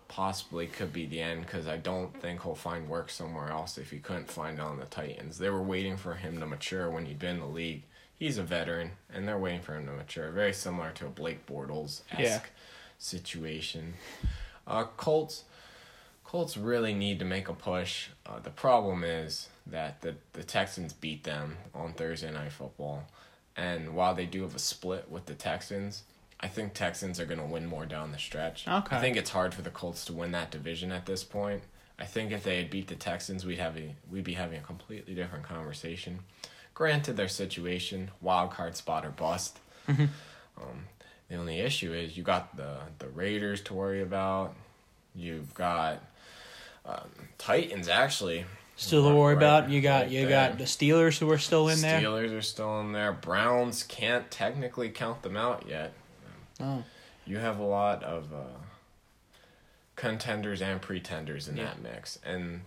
possibly 0.09 0.67
could 0.67 0.93
be 0.93 1.07
the 1.07 1.21
end 1.21 1.43
because 1.43 1.67
I 1.67 1.77
don't 1.77 2.15
think 2.21 2.43
he'll 2.43 2.55
find 2.55 2.89
work 2.89 3.11
somewhere 3.11 3.51
else 3.51 3.77
if 3.79 3.91
he 3.91 3.99
couldn't 3.99 4.31
find 4.31 4.59
it 4.59 4.63
on 4.63 4.79
the 4.79 4.85
Titans. 4.87 5.39
They 5.39 5.51
were 5.51 5.63
waiting 5.63 5.97
for 5.97 6.15
him 6.15 6.39
to 6.41 6.47
mature 6.47 6.91
when 6.91 7.07
he'd 7.07 7.19
been 7.19 7.37
in 7.37 7.41
the 7.41 7.47
league. 7.47 7.83
He's 8.19 8.39
a 8.39 8.43
veteran, 8.43 8.93
and 9.13 9.29
they're 9.29 9.39
waiting 9.39 9.61
for 9.61 9.77
him 9.77 9.87
to 9.87 9.93
mature. 9.93 10.31
Very 10.31 10.53
similar 10.53 10.91
to 10.93 11.07
a 11.07 11.11
Blake 11.11 11.47
Bortles 11.47 12.01
esque 12.11 12.21
Yeah. 12.21 12.41
situation. 12.99 13.95
Uh, 14.67 14.85
Colts. 14.97 15.45
Colts 16.25 16.57
really 16.57 16.93
need 16.95 17.19
to 17.21 17.25
make 17.25 17.49
a 17.49 17.53
push. 17.55 18.09
Uh, 18.25 18.41
the 18.41 18.51
problem 18.51 19.05
is 19.05 19.49
that 19.67 20.01
the 20.01 20.17
the 20.33 20.43
Texans 20.43 20.93
beat 20.93 21.25
them 21.25 21.57
on 21.75 21.93
Thursday 21.93 22.33
night 22.33 22.53
football, 22.53 23.05
and 23.57 23.95
while 23.95 24.15
they 24.15 24.27
do 24.27 24.43
have 24.43 24.55
a 24.55 24.59
split 24.59 25.09
with 25.11 25.27
the 25.27 25.35
Texans, 25.35 26.03
I 26.41 26.49
think 26.49 26.75
Texans 26.75 27.21
are 27.21 27.27
going 27.27 27.39
to 27.41 27.47
win 27.47 27.67
more 27.67 27.87
down 27.87 28.11
the 28.13 28.19
stretch. 28.19 28.67
Okay. 28.67 28.97
I 28.97 29.01
think 29.01 29.17
it's 29.17 29.31
hard 29.31 29.55
for 29.55 29.63
the 29.63 29.71
Colts 29.71 30.05
to 30.07 30.13
win 30.13 30.33
that 30.33 30.51
division 30.51 30.91
at 30.91 31.07
this 31.07 31.23
point. 31.23 31.63
I 31.99 32.05
think 32.07 32.33
if 32.33 32.43
they 32.43 32.57
had 32.59 32.71
beat 32.71 32.89
the 32.89 32.97
Texans, 32.97 33.47
we'd 33.47 33.59
have 33.61 33.77
a 33.77 33.95
we'd 34.11 34.25
be 34.25 34.35
having 34.35 34.59
a 34.59 34.63
completely 34.63 35.15
different 35.15 35.45
conversation. 35.45 36.21
Granted, 36.77 37.17
their 37.17 37.27
situation 37.27 38.11
wild 38.21 38.51
card 38.51 38.77
spot 38.77 39.07
or 39.07 39.09
bust. 39.09 39.59
Mm-hmm. 39.89 40.03
Um, 40.61 40.85
the 41.31 41.37
only 41.37 41.59
issue 41.61 41.95
is 41.95 42.19
you 42.19 42.23
got 42.23 42.55
the 42.55 42.77
the 42.99 43.09
Raiders 43.09 43.63
to 43.63 43.73
worry 43.75 44.03
about. 44.03 44.55
You've 45.15 45.55
got 45.55 46.03
um, 46.85 47.09
Titans 47.39 47.89
actually. 47.89 48.45
Still 48.77 49.09
to 49.09 49.15
worry 49.17 49.35
right- 49.35 49.43
about. 49.43 49.71
You 49.71 49.81
got 49.81 50.03
right 50.03 50.11
you 50.11 50.27
there. 50.27 50.51
got 50.51 50.59
the 50.59 50.65
Steelers 50.65 51.19
who 51.19 51.31
are 51.31 51.39
still 51.39 51.71
in 51.71 51.81
there. 51.81 51.99
Steelers 51.99 52.37
are 52.37 52.43
still 52.43 52.79
in 52.81 52.93
there. 52.93 53.11
Browns 53.11 53.83
can't 53.83 54.31
technically 54.31 54.91
count 54.91 55.23
them 55.23 55.35
out 55.35 55.65
yet. 55.67 55.95
Oh. 56.61 56.85
You 57.25 57.39
have 57.39 57.59
a 57.59 57.65
lot 57.65 58.05
of 58.05 58.35
uh, 58.35 58.59
contenders 59.97 60.61
and 60.61 60.83
pretenders 60.83 61.49
in 61.49 61.57
Yeah. 61.57 61.65
that 61.65 61.81
mix, 61.83 62.19
and 62.23 62.61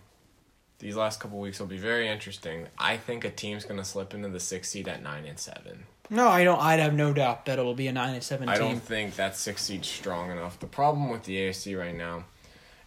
these 0.80 0.96
last 0.96 1.20
couple 1.20 1.38
weeks 1.38 1.60
will 1.60 1.66
be 1.68 1.78
very 1.78 2.08
interesting. 2.08 2.66
I 2.78 2.96
think 2.96 3.24
a 3.24 3.30
team's 3.30 3.64
going 3.64 3.78
to 3.78 3.84
slip 3.84 4.12
into 4.14 4.28
the 4.28 4.40
six 4.40 4.68
seed 4.70 4.88
at 4.88 5.02
nine 5.02 5.24
and 5.26 5.38
seven. 5.38 5.84
No, 6.12 6.26
I 6.28 6.42
don't. 6.42 6.60
I'd 6.60 6.80
have 6.80 6.94
no 6.94 7.12
doubt 7.12 7.46
that 7.46 7.58
it'll 7.60 7.74
be 7.74 7.86
a 7.86 7.92
nine 7.92 8.14
and 8.14 8.22
seven 8.24 8.48
I 8.48 8.54
team. 8.56 8.68
don't 8.72 8.82
think 8.82 9.14
that 9.16 9.36
six 9.36 9.62
seed's 9.62 9.86
strong 9.88 10.30
enough. 10.32 10.58
The 10.58 10.66
problem 10.66 11.08
with 11.10 11.22
the 11.22 11.36
AFC 11.36 11.78
right 11.78 11.94
now 11.94 12.24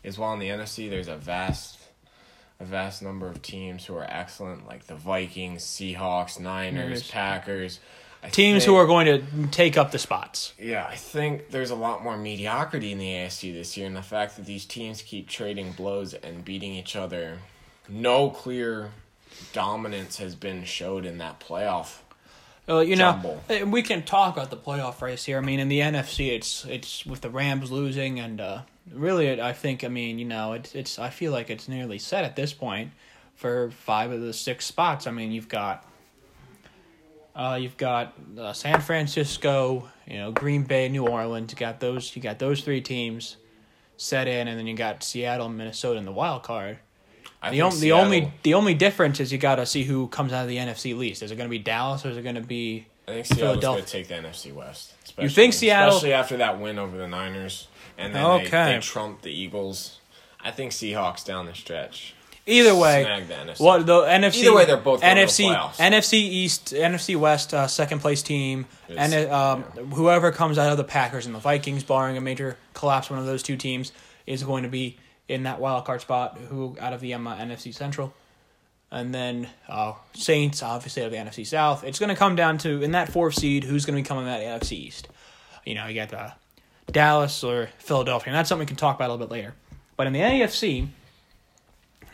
is 0.03 0.17
while 0.19 0.33
in 0.33 0.39
the 0.39 0.49
NFC 0.49 0.89
there's 0.89 1.07
a 1.07 1.15
vast 1.15 1.79
a 2.59 2.65
vast 2.65 3.01
number 3.01 3.27
of 3.27 3.41
teams 3.41 3.85
who 3.85 3.95
are 3.95 4.05
excellent, 4.09 4.67
like 4.67 4.87
the 4.87 4.95
Vikings, 4.95 5.63
Seahawks, 5.63 6.39
Niners, 6.39 6.83
Niners. 6.83 7.11
Packers. 7.11 7.79
I 8.21 8.29
Teams 8.29 8.63
think- 8.63 8.69
who 8.71 8.75
are 8.77 8.85
going 8.87 9.05
to 9.05 9.47
take 9.47 9.77
up 9.77 9.91
the 9.91 9.99
spots. 9.99 10.53
Yeah, 10.57 10.85
I 10.87 10.95
think 10.95 11.49
there's 11.49 11.71
a 11.71 11.75
lot 11.75 12.03
more 12.03 12.15
mediocrity 12.17 12.91
in 12.93 12.97
the 12.97 13.07
AFC 13.07 13.51
this 13.53 13.75
year, 13.75 13.85
and 13.87 13.95
the 13.95 14.01
fact 14.01 14.37
that 14.37 14.45
these 14.45 14.65
teams 14.65 15.01
keep 15.01 15.27
trading 15.27 15.73
blows 15.73 16.13
and 16.13 16.45
beating 16.45 16.73
each 16.73 16.95
other. 16.95 17.39
No 17.89 18.29
clear 18.29 18.91
dominance 19.51 20.17
has 20.17 20.35
been 20.35 20.63
showed 20.63 21.05
in 21.05 21.17
that 21.17 21.39
playoff. 21.39 21.99
Uh, 22.67 22.79
you 22.79 22.95
know, 22.95 23.11
Jumble. 23.11 23.43
uh, 23.49 23.65
we 23.65 23.81
can 23.81 24.03
talk 24.03 24.37
about 24.37 24.49
the 24.49 24.57
playoff 24.57 25.01
race 25.01 25.25
here. 25.25 25.37
I 25.37 25.41
mean, 25.41 25.59
in 25.59 25.67
the 25.67 25.81
NFC, 25.81 26.29
it's 26.33 26.63
it's 26.65 27.05
with 27.05 27.19
the 27.19 27.29
Rams 27.29 27.71
losing, 27.71 28.21
and 28.21 28.39
uh, 28.39 28.61
really, 28.91 29.41
I 29.41 29.51
think, 29.51 29.83
I 29.83 29.89
mean, 29.89 30.17
you 30.17 30.25
know, 30.25 30.53
it's 30.53 30.73
it's. 30.73 30.97
I 30.97 31.09
feel 31.09 31.33
like 31.33 31.49
it's 31.49 31.67
nearly 31.67 31.99
set 31.99 32.23
at 32.23 32.37
this 32.37 32.53
point 32.53 32.91
for 33.35 33.71
five 33.71 34.11
of 34.11 34.21
the 34.21 34.31
six 34.31 34.65
spots. 34.65 35.07
I 35.07 35.11
mean, 35.11 35.33
you've 35.33 35.49
got, 35.49 35.85
uh, 37.35 37.57
you've 37.59 37.75
got 37.75 38.13
uh, 38.37 38.53
San 38.53 38.79
Francisco, 38.79 39.89
you 40.07 40.17
know, 40.17 40.31
Green 40.31 40.63
Bay, 40.63 40.87
New 40.87 41.05
Orleans. 41.05 41.51
You 41.51 41.57
got 41.57 41.81
those. 41.81 42.15
You 42.15 42.21
got 42.21 42.39
those 42.39 42.61
three 42.61 42.79
teams 42.79 43.35
set 43.97 44.29
in, 44.29 44.47
and 44.47 44.57
then 44.57 44.67
you 44.67 44.75
got 44.75 45.03
Seattle, 45.03 45.49
Minnesota, 45.49 45.99
in 45.99 46.05
the 46.05 46.13
wild 46.13 46.43
card. 46.43 46.79
I 47.43 47.49
The, 47.51 47.57
think 47.59 47.73
on, 47.73 47.79
the 47.81 47.91
only 47.91 48.31
the 48.43 48.53
only 48.55 48.73
difference 48.73 49.19
is 49.19 49.31
you 49.31 49.37
got 49.37 49.55
to 49.55 49.65
see 49.65 49.83
who 49.83 50.07
comes 50.07 50.31
out 50.33 50.43
of 50.43 50.47
the 50.49 50.57
NFC 50.57 50.97
least. 50.97 51.21
Is 51.21 51.29
it 51.31 51.35
going 51.35 51.47
to 51.49 51.51
be 51.51 51.59
Dallas 51.59 52.05
or 52.05 52.09
is 52.09 52.17
it 52.17 52.23
going 52.23 52.35
to 52.35 52.41
be 52.41 52.87
I 53.07 53.11
think 53.11 53.25
Seattle's 53.25 53.59
going 53.61 53.83
to 53.83 53.89
take 53.89 54.07
the 54.07 54.13
NFC 54.15 54.53
West. 54.53 54.93
You 55.19 55.27
think 55.29 55.53
Seattle- 55.53 55.89
especially 55.89 56.13
after 56.13 56.37
that 56.37 56.59
win 56.59 56.79
over 56.79 56.97
the 56.97 57.07
Niners, 57.07 57.67
and 57.97 58.15
then 58.15 58.23
Okay. 58.23 58.49
they, 58.49 58.73
they 58.75 58.79
trumped 58.79 59.23
the 59.23 59.31
Eagles. 59.31 59.99
I 60.41 60.51
think 60.51 60.71
Seahawks 60.71 61.23
down 61.25 61.45
the 61.45 61.53
stretch. 61.53 62.13
Either 62.45 62.75
way, 62.75 63.03
the 63.27 63.33
NFC. 63.33 63.59
what 63.61 63.85
the 63.85 64.01
NFC? 64.01 64.35
Either 64.43 64.53
way, 64.55 64.65
they're 64.65 64.75
both 64.77 64.99
going 65.01 65.15
to 65.15 65.21
the 65.21 65.27
NFC. 65.43 65.73
NFC 65.79 66.13
East, 66.13 66.73
NFC 66.73 67.15
West, 67.17 67.53
uh, 67.53 67.67
second 67.67 67.99
place 67.99 68.21
team, 68.21 68.65
Is- 68.89 68.97
and 68.97 69.29
um, 69.31 69.63
whoever 69.93 70.31
comes 70.31 70.57
out 70.57 70.69
of 70.71 70.77
the 70.77 70.83
Packers 70.83 71.25
and 71.25 71.33
the 71.35 71.39
Vikings, 71.39 71.83
barring 71.83 72.17
a 72.17 72.21
major 72.21 72.57
collapse, 72.73 73.09
one 73.09 73.19
of 73.19 73.25
those 73.25 73.43
two 73.43 73.55
teams 73.55 73.91
is 74.27 74.43
going 74.43 74.63
to 74.63 74.69
be 74.69 74.97
in 75.33 75.43
that 75.43 75.59
wild 75.59 75.85
card 75.85 76.01
spot. 76.01 76.37
Who 76.49 76.77
out 76.79 76.93
of 76.93 77.01
the 77.01 77.13
um, 77.13 77.27
uh, 77.27 77.35
NFC 77.35 77.73
Central, 77.73 78.13
and 78.91 79.13
then 79.13 79.49
uh, 79.67 79.93
Saints, 80.13 80.61
obviously 80.63 81.01
out 81.01 81.07
of 81.07 81.11
the 81.11 81.17
NFC 81.17 81.45
South. 81.45 81.83
It's 81.83 81.99
going 81.99 82.09
to 82.09 82.15
come 82.15 82.35
down 82.35 82.57
to 82.59 82.81
in 82.81 82.91
that 82.91 83.11
fourth 83.11 83.35
seed 83.35 83.63
who's 83.63 83.85
going 83.85 83.95
to 83.95 84.03
be 84.03 84.07
coming 84.07 84.27
out 84.27 84.41
of 84.41 84.61
the 84.61 84.65
NFC 84.65 84.77
East. 84.77 85.07
You 85.65 85.75
know, 85.75 85.87
you 85.87 85.95
got 85.95 86.13
uh, 86.13 86.31
Dallas 86.91 87.43
or 87.43 87.69
Philadelphia, 87.79 88.29
and 88.29 88.37
that's 88.37 88.49
something 88.49 88.65
we 88.65 88.67
can 88.67 88.75
talk 88.75 88.95
about 88.95 89.09
a 89.09 89.13
little 89.13 89.25
bit 89.27 89.31
later. 89.31 89.55
But 89.95 90.07
in 90.07 90.13
the 90.13 90.19
AFC, 90.19 90.87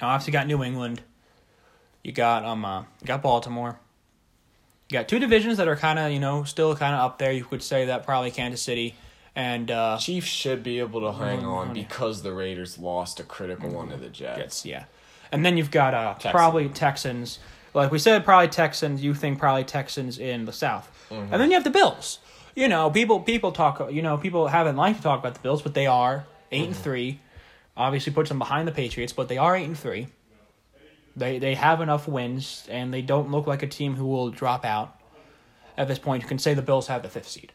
now 0.01 0.09
obviously 0.09 0.33
got 0.33 0.47
New 0.47 0.63
England, 0.63 1.01
you 2.03 2.11
got 2.11 2.45
um, 2.45 2.63
uh, 2.63 2.81
you 3.01 3.07
got 3.07 3.21
Baltimore, 3.21 3.79
you 4.89 4.97
got 4.97 5.07
two 5.07 5.19
divisions 5.19 5.57
that 5.57 5.67
are 5.67 5.75
kind 5.75 5.99
of 5.99 6.11
you 6.11 6.19
know 6.19 6.43
still 6.43 6.75
kind 6.75 6.95
of 6.95 7.01
up 7.01 7.17
there. 7.17 7.31
You 7.31 7.43
could 7.43 7.63
say 7.63 7.85
that 7.85 8.05
probably 8.05 8.31
Kansas 8.31 8.61
City 8.61 8.95
and 9.39 9.71
uh, 9.71 9.97
Chiefs 9.97 10.27
should 10.27 10.63
be 10.63 10.79
able 10.79 10.99
to 11.01 11.11
hang 11.17 11.41
Mm, 11.41 11.47
on 11.47 11.73
because 11.73 12.23
the 12.23 12.33
Raiders 12.33 12.77
lost 12.77 13.19
a 13.19 13.23
critical 13.23 13.69
one 13.69 13.89
to 13.89 13.97
the 13.97 14.09
Jets. 14.09 14.65
Yeah. 14.65 14.83
And 15.31 15.45
then 15.45 15.55
you've 15.57 15.71
got 15.71 15.93
uh, 15.93 16.15
probably 16.31 16.67
Texans. 16.69 17.39
Like 17.73 17.91
we 17.91 17.99
said, 17.99 18.25
probably 18.25 18.49
Texans. 18.49 19.01
You 19.01 19.13
think 19.13 19.39
probably 19.39 19.63
Texans 19.63 20.17
in 20.19 20.45
the 20.45 20.51
South, 20.51 20.89
and 21.11 21.31
then 21.31 21.49
you 21.51 21.55
have 21.55 21.63
the 21.63 21.69
Bills. 21.69 22.19
You 22.55 22.67
know, 22.67 22.89
people 22.89 23.19
people 23.21 23.51
talk. 23.51 23.91
You 23.91 24.01
know, 24.01 24.17
people 24.17 24.47
haven't 24.47 24.75
liked 24.75 24.97
to 24.97 25.03
talk 25.03 25.19
about 25.19 25.35
the 25.35 25.39
Bills, 25.39 25.61
but 25.61 25.73
they 25.73 25.87
are 25.87 26.25
8 26.51 26.65
and 26.67 26.75
three. 26.75 27.19
Obviously, 27.77 28.11
puts 28.11 28.27
them 28.29 28.39
behind 28.39 28.67
the 28.67 28.71
Patriots, 28.73 29.13
but 29.13 29.27
they 29.29 29.37
are 29.37 29.55
eight 29.55 29.65
and 29.65 29.77
three. 29.77 30.07
They 31.15 31.39
they 31.39 31.55
have 31.55 31.79
enough 31.79 32.07
wins, 32.07 32.67
and 32.69 32.93
they 32.93 33.01
don't 33.01 33.31
look 33.31 33.47
like 33.47 33.63
a 33.63 33.67
team 33.67 33.95
who 33.95 34.05
will 34.07 34.31
drop 34.31 34.65
out. 34.65 34.99
At 35.77 35.87
this 35.87 35.99
point, 35.99 36.23
you 36.23 36.27
can 36.27 36.39
say 36.39 36.53
the 36.55 36.61
Bills 36.61 36.87
have 36.87 37.03
the 37.03 37.09
fifth 37.09 37.29
seed. 37.29 37.53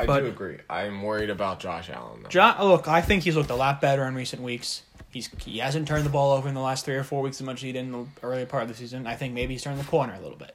I 0.00 0.06
But- 0.06 0.20
do 0.20 0.26
agree. 0.26 0.58
I'm 0.68 1.02
worried 1.02 1.30
about 1.30 1.60
Josh 1.60 1.90
Allen. 1.90 2.22
Though. 2.22 2.28
John, 2.30 2.62
look, 2.66 2.88
I 2.88 3.00
think 3.02 3.22
he's 3.24 3.36
looked 3.36 3.50
a 3.50 3.54
lot 3.56 3.80
better 3.80 4.04
in 4.06 4.14
recent 4.14 4.42
weeks. 4.42 4.82
He's 5.10 5.28
he 5.44 5.58
hasn't 5.58 5.88
turned 5.88 6.06
the 6.06 6.10
ball 6.10 6.32
over 6.32 6.48
in 6.48 6.54
the 6.54 6.60
last 6.60 6.84
three 6.84 6.94
or 6.94 7.02
four 7.04 7.20
weeks 7.22 7.40
as 7.40 7.46
much 7.46 7.56
as 7.56 7.62
he 7.62 7.72
did 7.72 7.80
in 7.80 7.92
the 7.92 8.06
earlier 8.22 8.46
part 8.46 8.62
of 8.62 8.68
the 8.68 8.74
season. 8.74 9.06
I 9.06 9.16
think 9.16 9.34
maybe 9.34 9.54
he's 9.54 9.62
turned 9.62 9.78
the 9.80 9.84
corner 9.84 10.14
a 10.14 10.20
little 10.20 10.38
bit. 10.38 10.54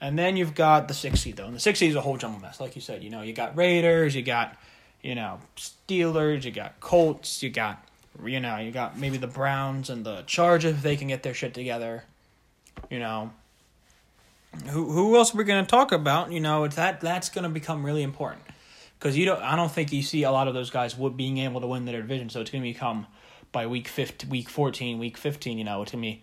And 0.00 0.16
then 0.18 0.36
you've 0.36 0.54
got 0.54 0.86
the 0.88 0.94
six 0.94 1.20
seed 1.20 1.36
though, 1.36 1.46
and 1.46 1.56
the 1.56 1.60
six 1.60 1.80
seed 1.80 1.90
is 1.90 1.96
a 1.96 2.00
whole 2.00 2.16
jumble 2.16 2.40
mess. 2.40 2.60
Like 2.60 2.76
you 2.76 2.80
said, 2.82 3.02
you 3.02 3.10
know, 3.10 3.22
you 3.22 3.32
got 3.32 3.56
Raiders, 3.56 4.14
you 4.14 4.22
got, 4.22 4.56
you 5.02 5.14
know, 5.16 5.40
Steelers, 5.56 6.44
you 6.44 6.52
got 6.52 6.78
Colts, 6.78 7.42
you 7.42 7.50
got, 7.50 7.84
you 8.24 8.38
know, 8.38 8.58
you 8.58 8.70
got 8.70 8.96
maybe 8.96 9.16
the 9.18 9.26
Browns 9.26 9.90
and 9.90 10.06
the 10.06 10.22
Chargers 10.22 10.72
if 10.74 10.82
they 10.82 10.96
can 10.96 11.08
get 11.08 11.24
their 11.24 11.34
shit 11.34 11.52
together. 11.54 12.04
You 12.88 13.00
know, 13.00 13.32
who 14.66 14.90
who 14.90 15.16
else 15.16 15.34
are 15.34 15.38
we 15.38 15.44
going 15.44 15.64
to 15.64 15.70
talk 15.70 15.92
about? 15.92 16.32
You 16.32 16.40
know, 16.40 16.64
it's 16.64 16.76
that 16.76 17.00
that's 17.00 17.28
going 17.28 17.44
to 17.44 17.48
become 17.48 17.84
really 17.84 18.02
important 18.02 18.42
because 18.98 19.16
you 19.16 19.24
don't. 19.24 19.42
I 19.42 19.56
don't 19.56 19.70
think 19.70 19.92
you 19.92 20.02
see 20.02 20.22
a 20.22 20.30
lot 20.30 20.48
of 20.48 20.54
those 20.54 20.70
guys 20.70 20.96
would 20.96 21.16
being 21.16 21.38
able 21.38 21.60
to 21.60 21.66
win 21.66 21.84
their 21.84 22.00
division. 22.00 22.28
So 22.30 22.40
it's 22.40 22.50
going 22.50 22.62
to 22.62 22.68
become 22.68 23.06
by 23.52 23.66
week 23.66 23.88
15, 23.88 24.28
week 24.28 24.48
fourteen, 24.48 24.98
week 24.98 25.16
fifteen. 25.16 25.58
You 25.58 25.64
know, 25.64 25.82
it's 25.82 25.92
going 25.92 26.02
to 26.02 26.08
be 26.08 26.22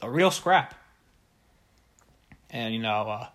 a 0.00 0.10
real 0.10 0.30
scrap. 0.30 0.74
And 2.50 2.74
you 2.74 2.80
know, 2.80 3.02
uh, 3.08 3.26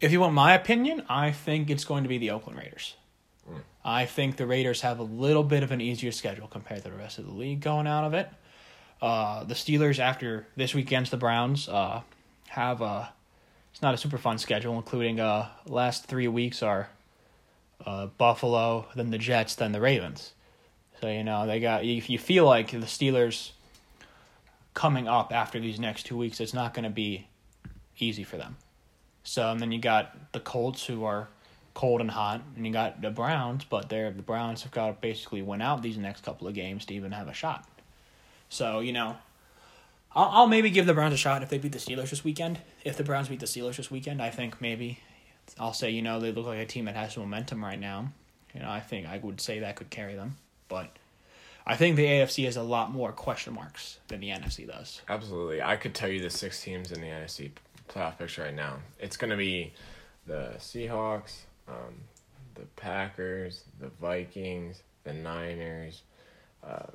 if 0.00 0.12
you 0.12 0.20
want 0.20 0.34
my 0.34 0.54
opinion, 0.54 1.02
I 1.08 1.32
think 1.32 1.70
it's 1.70 1.84
going 1.84 2.04
to 2.04 2.08
be 2.08 2.18
the 2.18 2.30
Oakland 2.30 2.58
Raiders. 2.58 2.94
I 3.84 4.04
think 4.04 4.36
the 4.36 4.46
Raiders 4.46 4.82
have 4.82 4.98
a 4.98 5.02
little 5.02 5.42
bit 5.42 5.62
of 5.62 5.70
an 5.70 5.80
easier 5.80 6.12
schedule 6.12 6.46
compared 6.46 6.82
to 6.82 6.90
the 6.90 6.96
rest 6.96 7.18
of 7.18 7.24
the 7.24 7.32
league 7.32 7.60
going 7.60 7.86
out 7.86 8.04
of 8.04 8.12
it. 8.12 8.28
Uh, 9.00 9.44
the 9.44 9.54
Steelers 9.54 9.98
after 9.98 10.46
this 10.56 10.74
week 10.74 10.86
against 10.86 11.10
the 11.10 11.16
Browns 11.16 11.68
uh, 11.68 12.02
have 12.48 12.82
a 12.82 13.12
it's 13.72 13.82
not 13.82 13.94
a 13.94 13.96
super 13.96 14.18
fun 14.18 14.38
schedule, 14.38 14.76
including 14.76 15.20
uh 15.20 15.48
last 15.66 16.06
three 16.06 16.28
weeks 16.28 16.62
are 16.62 16.90
uh 17.84 18.06
Buffalo, 18.06 18.86
then 18.94 19.10
the 19.10 19.18
Jets, 19.18 19.54
then 19.54 19.72
the 19.72 19.80
Ravens. 19.80 20.32
So 21.00 21.08
you 21.08 21.24
know 21.24 21.46
they 21.46 21.60
got 21.60 21.84
if 21.84 22.10
you 22.10 22.18
feel 22.18 22.44
like 22.44 22.70
the 22.70 22.78
Steelers 22.78 23.52
coming 24.74 25.08
up 25.08 25.32
after 25.32 25.58
these 25.58 25.80
next 25.80 26.04
two 26.04 26.16
weeks, 26.16 26.40
it's 26.40 26.54
not 26.54 26.72
going 26.72 26.84
to 26.84 26.90
be 26.90 27.26
easy 27.98 28.24
for 28.24 28.36
them. 28.36 28.56
So 29.24 29.50
and 29.50 29.60
then 29.60 29.72
you 29.72 29.80
got 29.80 30.32
the 30.32 30.40
Colts 30.40 30.86
who 30.86 31.04
are 31.04 31.28
cold 31.74 32.00
and 32.00 32.10
hot, 32.10 32.42
and 32.56 32.66
you 32.66 32.72
got 32.72 33.00
the 33.00 33.10
Browns, 33.10 33.64
but 33.64 33.88
they're 33.88 34.10
the 34.10 34.22
Browns 34.22 34.62
have 34.62 34.72
got 34.72 34.86
to 34.88 34.92
basically 34.94 35.42
win 35.42 35.62
out 35.62 35.82
these 35.82 35.96
next 35.96 36.24
couple 36.24 36.48
of 36.48 36.54
games 36.54 36.84
to 36.86 36.94
even 36.94 37.12
have 37.12 37.28
a 37.28 37.32
shot. 37.32 37.68
So 38.48 38.80
you 38.80 38.92
know, 38.92 39.16
I'll, 40.14 40.28
I'll 40.32 40.46
maybe 40.46 40.70
give 40.70 40.86
the 40.86 40.94
Browns 40.94 41.14
a 41.14 41.18
shot 41.18 41.42
if 41.42 41.48
they 41.48 41.58
beat 41.58 41.72
the 41.72 41.78
Steelers 41.78 42.10
this 42.10 42.24
weekend. 42.24 42.60
If 42.84 42.96
the 42.96 43.04
Browns 43.04 43.28
beat 43.28 43.40
the 43.40 43.46
Steelers 43.46 43.76
this 43.76 43.90
weekend, 43.90 44.22
I 44.22 44.30
think 44.30 44.60
maybe 44.60 45.00
I'll 45.58 45.72
say 45.74 45.90
you 45.90 46.02
know 46.02 46.20
they 46.20 46.32
look 46.32 46.46
like 46.46 46.58
a 46.58 46.66
team 46.66 46.86
that 46.86 46.96
has 46.96 47.16
momentum 47.16 47.64
right 47.64 47.78
now. 47.78 48.12
You 48.54 48.60
know, 48.60 48.70
I 48.70 48.80
think 48.80 49.06
I 49.06 49.18
would 49.18 49.40
say 49.40 49.60
that 49.60 49.76
could 49.76 49.90
carry 49.90 50.14
them, 50.14 50.36
but 50.68 50.96
I 51.66 51.76
think 51.76 51.96
the 51.96 52.06
AFC 52.06 52.46
has 52.46 52.56
a 52.56 52.62
lot 52.62 52.90
more 52.90 53.12
question 53.12 53.54
marks 53.54 53.98
than 54.08 54.20
the 54.20 54.30
NFC 54.30 54.66
does. 54.66 55.02
Absolutely. 55.08 55.60
I 55.62 55.76
could 55.76 55.94
tell 55.94 56.08
you 56.08 56.20
the 56.20 56.30
six 56.30 56.62
teams 56.62 56.92
in 56.92 57.02
the 57.02 57.06
NFC 57.08 57.50
playoff 57.88 58.18
picture 58.18 58.42
right 58.42 58.54
now. 58.54 58.76
It's 58.98 59.18
going 59.18 59.30
to 59.30 59.36
be 59.36 59.74
the 60.26 60.54
Seahawks, 60.58 61.40
um, 61.68 61.94
the 62.54 62.62
Packers, 62.76 63.64
the 63.80 63.88
Vikings, 64.00 64.82
the 65.04 65.12
Niners, 65.12 66.02
Uh, 66.66 66.86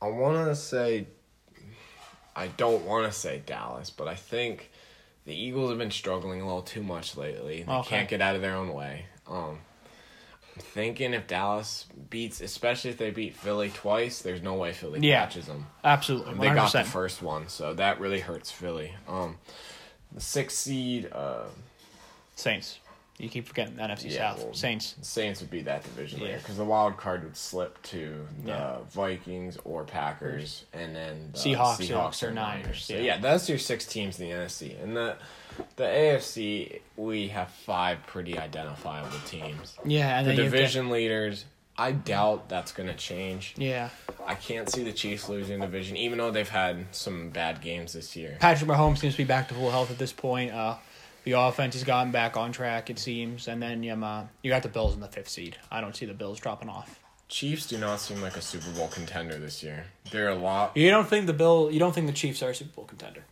I 0.00 0.06
want 0.08 0.48
to 0.48 0.56
say, 0.56 1.06
I 2.34 2.48
don't 2.48 2.84
want 2.84 3.10
to 3.10 3.16
say 3.18 3.42
Dallas, 3.44 3.90
but 3.90 4.08
I 4.08 4.14
think 4.14 4.70
the 5.24 5.34
Eagles 5.34 5.70
have 5.70 5.78
been 5.78 5.90
struggling 5.90 6.40
a 6.40 6.46
little 6.46 6.62
too 6.62 6.82
much 6.82 7.16
lately. 7.16 7.62
They 7.62 7.72
Okay. 7.72 7.88
can't 7.90 8.08
get 8.08 8.20
out 8.20 8.34
of 8.36 8.42
their 8.42 8.54
own 8.56 8.72
way. 8.72 9.06
Um, 9.26 9.60
I'm 10.56 10.62
thinking 10.62 11.14
if 11.14 11.26
Dallas 11.26 11.86
beats, 12.10 12.40
especially 12.40 12.90
if 12.90 12.98
they 12.98 13.10
beat 13.10 13.36
Philly 13.36 13.70
twice, 13.70 14.20
there's 14.20 14.42
no 14.42 14.54
way 14.54 14.72
Philly 14.72 15.00
Yeah. 15.00 15.24
catches 15.24 15.46
them. 15.46 15.66
Absolutely, 15.84 16.34
They 16.34 16.54
got 16.54 16.72
the 16.72 16.84
first 16.84 17.22
one, 17.22 17.48
so 17.48 17.74
that 17.74 18.00
really 18.00 18.20
hurts 18.20 18.50
Philly. 18.50 18.94
Um, 19.08 19.38
the 20.10 20.20
sixth 20.20 20.58
seed, 20.58 21.10
uh, 21.12 21.44
Saints. 22.34 22.78
You 23.18 23.28
keep 23.28 23.46
forgetting 23.46 23.76
the 23.76 23.82
NFC 23.82 24.10
Yeah, 24.10 24.32
South. 24.34 24.44
well, 24.44 24.54
Saints. 24.54 24.96
Saints 25.02 25.40
would 25.40 25.50
be 25.50 25.62
that 25.62 25.82
division 25.84 26.18
Yeah. 26.20 26.26
leader 26.26 26.38
because 26.38 26.56
the 26.56 26.64
wild 26.64 26.96
card 26.96 27.22
would 27.24 27.36
slip 27.36 27.80
to 27.84 28.26
the 28.44 28.48
Yeah. 28.50 28.78
Vikings 28.90 29.58
or 29.64 29.84
Packers, 29.84 30.64
and 30.72 30.96
then 30.96 31.30
the 31.32 31.38
Seahawks 31.38 31.80
or- 31.80 31.82
Seahawks 31.84 32.22
or 32.22 32.28
or 32.28 32.32
Niners, 32.32 32.62
Niners. 32.64 32.84
So 32.84 32.94
yeah. 32.94 33.00
yeah, 33.02 33.18
that's 33.18 33.48
your 33.48 33.58
six 33.58 33.86
teams 33.86 34.18
in 34.18 34.28
the 34.28 34.34
NFC, 34.34 34.76
and 34.82 34.96
the 34.96 35.16
the 35.76 35.84
AFC 35.84 36.80
we 36.96 37.28
have 37.28 37.50
five 37.50 37.98
pretty 38.06 38.38
identifiable 38.38 39.18
teams. 39.26 39.76
Yeah, 39.84 40.18
and 40.18 40.26
The 40.26 40.30
then 40.30 40.38
you 40.38 40.44
to- 40.44 40.50
division 40.50 40.90
leaders, 40.90 41.44
I 41.76 41.92
doubt 41.92 42.48
that's 42.48 42.72
going 42.72 42.88
to 42.88 42.94
change. 42.94 43.54
Yeah, 43.56 43.90
I 44.26 44.34
can't 44.34 44.68
see 44.70 44.82
the 44.82 44.92
Chiefs 44.92 45.28
losing 45.28 45.60
division, 45.60 45.96
even 45.96 46.18
though 46.18 46.30
they've 46.30 46.48
had 46.48 46.86
some 46.94 47.30
bad 47.30 47.60
games 47.60 47.92
this 47.92 48.16
year. 48.16 48.36
Patrick 48.40 48.68
Mahomes 48.70 48.98
seems 48.98 49.14
to 49.14 49.18
be 49.18 49.24
back 49.24 49.48
to 49.48 49.54
full 49.54 49.70
health 49.70 49.90
at 49.90 49.98
this 49.98 50.12
point. 50.12 50.52
Uh, 50.52 50.76
the 51.24 51.32
offense 51.32 51.74
has 51.74 51.84
gotten 51.84 52.12
back 52.12 52.36
on 52.36 52.52
track, 52.52 52.90
it 52.90 52.98
seems, 52.98 53.48
and 53.48 53.62
then 53.62 53.88
um, 53.90 54.04
uh, 54.04 54.24
you 54.42 54.50
got 54.50 54.62
the 54.62 54.68
Bills 54.68 54.94
in 54.94 55.00
the 55.00 55.08
fifth 55.08 55.28
seed. 55.28 55.56
I 55.70 55.80
don't 55.80 55.94
see 55.94 56.06
the 56.06 56.14
Bills 56.14 56.40
dropping 56.40 56.68
off. 56.68 56.98
Chiefs 57.28 57.66
do 57.66 57.78
not 57.78 58.00
seem 58.00 58.20
like 58.20 58.36
a 58.36 58.42
Super 58.42 58.70
Bowl 58.72 58.88
contender 58.88 59.38
this 59.38 59.62
year. 59.62 59.86
They're 60.10 60.28
a 60.28 60.34
lot, 60.34 60.76
You 60.76 60.90
don't 60.90 61.08
think 61.08 61.26
the 61.26 61.32
Bill? 61.32 61.70
You 61.70 61.78
don't 61.78 61.94
think 61.94 62.06
the 62.06 62.12
Chiefs 62.12 62.42
are 62.42 62.50
a 62.50 62.54
Super 62.54 62.74
Bowl 62.74 62.84
contender? 62.84 63.24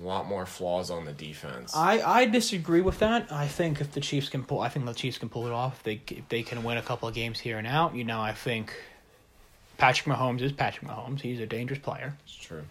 a 0.00 0.04
lot 0.04 0.26
more 0.26 0.44
flaws 0.44 0.90
on 0.90 1.04
the 1.04 1.12
defense. 1.12 1.74
I, 1.74 2.00
I 2.00 2.26
disagree 2.26 2.82
with 2.82 2.98
that. 2.98 3.32
I 3.32 3.48
think 3.48 3.80
if 3.80 3.92
the 3.92 4.00
Chiefs 4.00 4.28
can 4.28 4.44
pull, 4.44 4.60
I 4.60 4.68
think 4.68 4.84
the 4.84 4.92
Chiefs 4.92 5.18
can 5.18 5.28
pull 5.28 5.46
it 5.46 5.52
off. 5.52 5.78
If 5.78 5.82
they 5.84 6.14
if 6.14 6.28
they 6.28 6.42
can 6.42 6.62
win 6.62 6.76
a 6.76 6.82
couple 6.82 7.08
of 7.08 7.14
games 7.14 7.40
here 7.40 7.58
and 7.58 7.66
out. 7.66 7.94
You 7.94 8.04
know, 8.04 8.20
I 8.20 8.32
think 8.32 8.74
Patrick 9.78 10.14
Mahomes 10.14 10.42
is 10.42 10.52
Patrick 10.52 10.90
Mahomes. 10.90 11.20
He's 11.20 11.40
a 11.40 11.46
dangerous 11.46 11.80
player. 11.80 12.14
it's 12.24 12.34
true. 12.34 12.64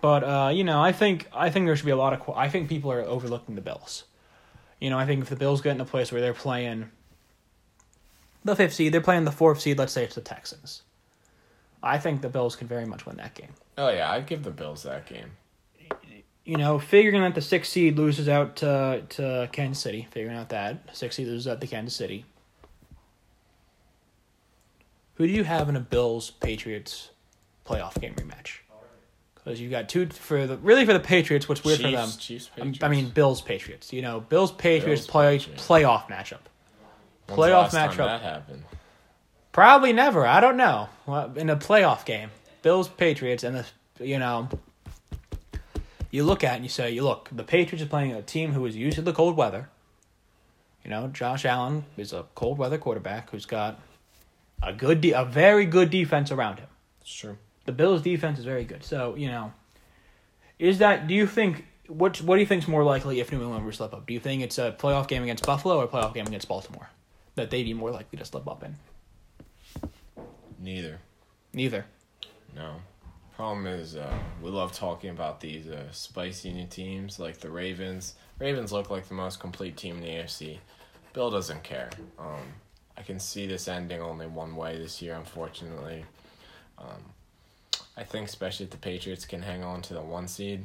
But 0.00 0.24
uh, 0.24 0.50
you 0.52 0.64
know, 0.64 0.80
I 0.80 0.92
think 0.92 1.28
I 1.32 1.50
think 1.50 1.66
there 1.66 1.76
should 1.76 1.86
be 1.86 1.92
a 1.92 1.96
lot 1.96 2.12
of. 2.12 2.36
I 2.36 2.48
think 2.48 2.68
people 2.68 2.90
are 2.92 3.02
overlooking 3.02 3.54
the 3.54 3.60
Bills. 3.60 4.04
You 4.80 4.88
know, 4.90 4.98
I 4.98 5.06
think 5.06 5.22
if 5.22 5.28
the 5.28 5.36
Bills 5.36 5.60
get 5.60 5.74
in 5.74 5.80
a 5.80 5.84
place 5.84 6.10
where 6.10 6.20
they're 6.20 6.32
playing 6.32 6.90
the 8.44 8.56
fifth 8.56 8.74
seed, 8.74 8.94
they're 8.94 9.00
playing 9.00 9.24
the 9.24 9.32
fourth 9.32 9.60
seed. 9.60 9.78
Let's 9.78 9.92
say 9.92 10.04
it's 10.04 10.14
the 10.14 10.22
Texans. 10.22 10.82
I 11.82 11.98
think 11.98 12.22
the 12.22 12.28
Bills 12.28 12.56
could 12.56 12.68
very 12.68 12.86
much 12.86 13.06
win 13.06 13.16
that 13.16 13.34
game. 13.34 13.54
Oh 13.76 13.90
yeah, 13.90 14.10
I'd 14.10 14.26
give 14.26 14.42
the 14.42 14.50
Bills 14.50 14.82
that 14.84 15.06
game. 15.06 15.32
You 16.44 16.56
know, 16.56 16.78
figuring 16.78 17.20
that 17.22 17.34
the 17.34 17.42
sixth 17.42 17.72
seed 17.72 17.98
loses 17.98 18.28
out 18.28 18.56
to 18.56 19.02
to 19.10 19.48
Kansas 19.52 19.82
City, 19.82 20.08
figuring 20.10 20.36
out 20.36 20.48
that 20.48 20.96
sixth 20.96 21.16
seed 21.16 21.26
loses 21.26 21.46
out 21.46 21.60
to 21.60 21.66
Kansas 21.66 21.94
City. 21.94 22.24
Who 25.14 25.26
do 25.26 25.32
you 25.32 25.44
have 25.44 25.68
in 25.68 25.76
a 25.76 25.80
Bills 25.80 26.30
Patriots 26.30 27.10
playoff 27.66 28.00
game 28.00 28.14
rematch? 28.14 28.60
Because 29.50 29.60
you 29.60 29.68
got 29.68 29.88
two 29.88 30.06
for 30.06 30.46
the 30.46 30.56
really 30.58 30.86
for 30.86 30.92
the 30.92 31.00
Patriots. 31.00 31.48
What's 31.48 31.64
weird 31.64 31.80
for 31.80 31.90
them? 31.90 32.08
Chiefs, 32.08 32.50
Chiefs. 32.54 32.78
I 32.82 32.88
mean, 32.88 33.08
Bills 33.08 33.42
Patriots. 33.42 33.92
You 33.92 34.00
know, 34.00 34.20
Bills 34.20 34.52
Patriots 34.52 35.02
Bills, 35.02 35.10
play 35.10 35.38
Patriots. 35.38 35.66
playoff 35.66 36.06
matchup. 36.06 36.38
When's 37.26 37.40
playoff 37.40 37.70
the 37.72 37.76
last 37.76 37.96
time 37.96 38.20
matchup. 38.20 38.42
Probably 39.50 39.92
never. 39.92 40.24
I 40.24 40.40
don't 40.40 40.56
know. 40.56 40.88
In 41.34 41.50
a 41.50 41.56
playoff 41.56 42.04
game, 42.04 42.30
Bills 42.62 42.86
Patriots, 42.86 43.42
and 43.42 43.56
the 43.56 43.66
you 44.06 44.20
know, 44.20 44.48
you 46.12 46.22
look 46.22 46.44
at 46.44 46.52
it 46.52 46.56
and 46.56 46.64
you 46.64 46.70
say, 46.70 46.92
you 46.92 47.02
look, 47.02 47.28
the 47.32 47.42
Patriots 47.42 47.84
are 47.84 47.88
playing 47.88 48.12
a 48.12 48.22
team 48.22 48.52
who 48.52 48.64
is 48.66 48.76
used 48.76 48.94
to 48.96 49.02
the 49.02 49.12
cold 49.12 49.36
weather. 49.36 49.68
You 50.84 50.90
know, 50.90 51.08
Josh 51.08 51.44
Allen 51.44 51.86
is 51.96 52.12
a 52.12 52.26
cold 52.36 52.56
weather 52.56 52.78
quarterback 52.78 53.30
who's 53.30 53.46
got 53.46 53.80
a 54.62 54.72
good, 54.72 55.00
de- 55.00 55.10
a 55.12 55.24
very 55.24 55.66
good 55.66 55.90
defense 55.90 56.30
around 56.30 56.60
him. 56.60 56.68
It's 57.00 57.12
true. 57.12 57.36
The 57.70 57.76
Bills' 57.76 58.02
defense 58.02 58.40
is 58.40 58.44
very 58.44 58.64
good. 58.64 58.82
So 58.82 59.14
you 59.14 59.28
know, 59.28 59.52
is 60.58 60.78
that? 60.78 61.06
Do 61.06 61.14
you 61.14 61.24
think? 61.28 61.66
What 61.86 62.20
What 62.20 62.34
do 62.34 62.40
you 62.40 62.46
think's 62.46 62.66
more 62.66 62.82
likely 62.82 63.20
if 63.20 63.30
New 63.30 63.40
England 63.40 63.64
were 63.64 63.70
to 63.70 63.76
slip 63.76 63.94
up? 63.94 64.08
Do 64.08 64.12
you 64.12 64.18
think 64.18 64.42
it's 64.42 64.58
a 64.58 64.74
playoff 64.76 65.06
game 65.06 65.22
against 65.22 65.46
Buffalo 65.46 65.78
or 65.78 65.84
a 65.84 65.86
playoff 65.86 66.12
game 66.12 66.26
against 66.26 66.48
Baltimore 66.48 66.90
that 67.36 67.50
they'd 67.50 67.62
be 67.62 67.72
more 67.72 67.92
likely 67.92 68.18
to 68.18 68.24
slip 68.24 68.48
up 68.48 68.64
in? 68.64 68.74
Neither. 70.58 70.98
Neither. 71.52 71.86
No. 72.56 72.74
Problem 73.36 73.68
is, 73.68 73.94
uh, 73.94 74.18
we 74.42 74.50
love 74.50 74.72
talking 74.72 75.10
about 75.10 75.40
these 75.40 75.68
uh, 75.68 75.92
spicy 75.92 76.52
new 76.52 76.66
teams 76.66 77.20
like 77.20 77.38
the 77.38 77.50
Ravens. 77.50 78.16
Ravens 78.40 78.72
look 78.72 78.90
like 78.90 79.06
the 79.06 79.14
most 79.14 79.38
complete 79.38 79.76
team 79.76 79.98
in 79.98 80.02
the 80.02 80.08
AFC. 80.08 80.58
Bill 81.12 81.30
doesn't 81.30 81.62
care. 81.62 81.90
Um, 82.18 82.42
I 82.98 83.02
can 83.02 83.20
see 83.20 83.46
this 83.46 83.68
ending 83.68 84.02
only 84.02 84.26
one 84.26 84.56
way 84.56 84.76
this 84.76 85.00
year, 85.00 85.14
unfortunately. 85.14 86.04
Um, 86.76 87.14
I 88.00 88.04
think, 88.04 88.26
especially 88.28 88.64
if 88.64 88.70
the 88.70 88.78
Patriots 88.78 89.26
can 89.26 89.42
hang 89.42 89.62
on 89.62 89.82
to 89.82 89.94
the 89.94 90.00
one 90.00 90.26
seed, 90.26 90.64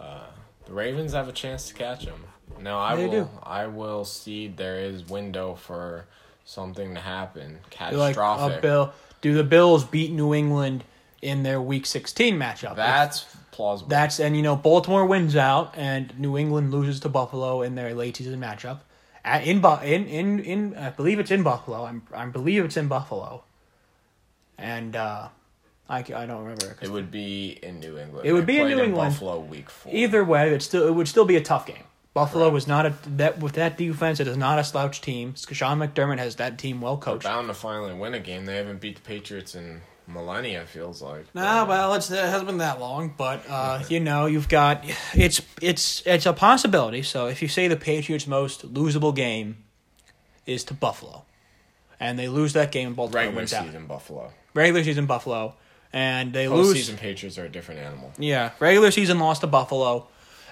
uh, 0.00 0.26
the 0.66 0.72
Ravens 0.72 1.12
have 1.12 1.28
a 1.28 1.32
chance 1.32 1.68
to 1.68 1.74
catch 1.74 2.04
them. 2.04 2.24
No, 2.60 2.76
I 2.76 2.96
They 2.96 3.06
will. 3.06 3.24
do. 3.24 3.28
I 3.44 3.66
will 3.66 4.04
see 4.04 4.48
there 4.48 4.80
is 4.80 5.08
window 5.08 5.54
for 5.54 6.06
something 6.44 6.94
to 6.94 7.00
happen. 7.00 7.60
like 7.78 8.16
Catastrophic. 8.16 8.58
a 8.58 8.62
bill. 8.62 8.92
Do 9.20 9.34
the 9.34 9.44
Bills 9.44 9.84
beat 9.84 10.10
New 10.10 10.34
England 10.34 10.82
in 11.22 11.44
their 11.44 11.62
Week 11.62 11.86
16 11.86 12.36
matchup? 12.36 12.74
That's 12.74 13.26
plausible. 13.52 13.88
that's 13.88 14.18
and 14.18 14.36
you 14.36 14.42
know 14.42 14.56
Baltimore 14.56 15.06
wins 15.06 15.36
out 15.36 15.74
and 15.76 16.18
New 16.18 16.36
England 16.36 16.72
loses 16.72 16.98
to 17.00 17.08
Buffalo 17.08 17.62
in 17.62 17.74
their 17.76 17.94
late 17.94 18.16
season 18.16 18.40
matchup. 18.40 18.80
At, 19.24 19.46
in, 19.46 19.62
in 19.64 20.06
in 20.08 20.40
in 20.40 20.76
I 20.76 20.90
believe 20.90 21.20
it's 21.20 21.30
in 21.30 21.42
Buffalo. 21.42 21.84
I'm 21.84 22.02
I 22.12 22.26
believe 22.26 22.64
it's 22.64 22.76
in 22.76 22.88
Buffalo. 22.88 23.44
And 24.58 24.96
uh, 24.96 25.28
I, 25.90 25.98
I 25.98 26.24
don't 26.26 26.42
remember. 26.44 26.76
It 26.80 26.88
would 26.90 27.10
be 27.10 27.58
in 27.62 27.80
New 27.80 27.98
England. 27.98 28.26
It 28.26 28.32
would 28.32 28.42
They 28.46 28.54
be 28.54 28.60
in 28.60 28.68
New 28.68 28.82
England. 28.82 29.12
Buffalo 29.12 29.40
week 29.40 29.68
four. 29.68 29.92
Either 29.94 30.22
way, 30.24 30.54
it 30.54 30.62
still 30.62 30.86
it 30.86 30.94
would 30.94 31.08
still 31.08 31.24
be 31.24 31.36
a 31.36 31.40
tough 31.42 31.66
game. 31.66 31.84
Buffalo 32.14 32.44
Correct. 32.44 32.54
was 32.54 32.66
not 32.68 32.86
a 32.86 32.94
that 33.16 33.38
with 33.40 33.52
that 33.54 33.76
defense. 33.76 34.20
It 34.20 34.26
is 34.28 34.36
not 34.36 34.58
a 34.58 34.64
slouch 34.64 35.00
team. 35.00 35.34
Sean 35.36 35.78
McDermott 35.78 36.18
has 36.18 36.36
that 36.36 36.58
team 36.58 36.80
well 36.80 36.96
They're 36.96 37.14
coached. 37.14 37.24
bound 37.24 37.48
to 37.48 37.54
finally 37.54 37.94
win 37.94 38.14
a 38.14 38.20
game. 38.20 38.46
They 38.46 38.56
haven't 38.56 38.80
beat 38.80 38.96
the 38.96 39.02
Patriots 39.02 39.54
in 39.54 39.80
millennia. 40.08 40.64
Feels 40.66 41.00
like. 41.02 41.32
Nah, 41.34 41.66
well, 41.66 41.94
it's, 41.94 42.10
it 42.10 42.18
hasn't 42.18 42.46
been 42.46 42.58
that 42.58 42.80
long, 42.80 43.14
but 43.16 43.42
uh, 43.48 43.82
you 43.88 44.00
know, 44.00 44.26
you've 44.26 44.48
got 44.48 44.84
it's 45.14 45.40
it's 45.60 46.04
it's 46.06 46.26
a 46.26 46.32
possibility. 46.32 47.02
So 47.02 47.26
if 47.26 47.42
you 47.42 47.48
say 47.48 47.68
the 47.68 47.76
Patriots' 47.76 48.26
most 48.26 48.72
losable 48.74 49.14
game 49.14 49.58
is 50.46 50.64
to 50.64 50.74
Buffalo, 50.74 51.24
and 52.00 52.18
they 52.18 52.28
lose 52.28 52.52
that 52.54 52.72
game, 52.72 52.94
Baltimore 52.94 53.20
regular 53.22 53.36
wins 53.36 53.52
out. 53.52 53.66
season 53.66 53.86
Buffalo. 53.86 54.32
Regular 54.52 54.82
season 54.82 55.06
Buffalo, 55.06 55.54
and 55.92 56.32
they 56.32 56.48
lose. 56.48 56.76
Postseason 56.88 56.96
Patriots 56.96 57.38
are 57.38 57.44
a 57.44 57.48
different 57.48 57.80
animal. 57.80 58.12
Yeah, 58.18 58.50
regular 58.60 58.90
season 58.90 59.18
lost 59.18 59.40
to 59.42 59.46
Buffalo, 59.46 60.06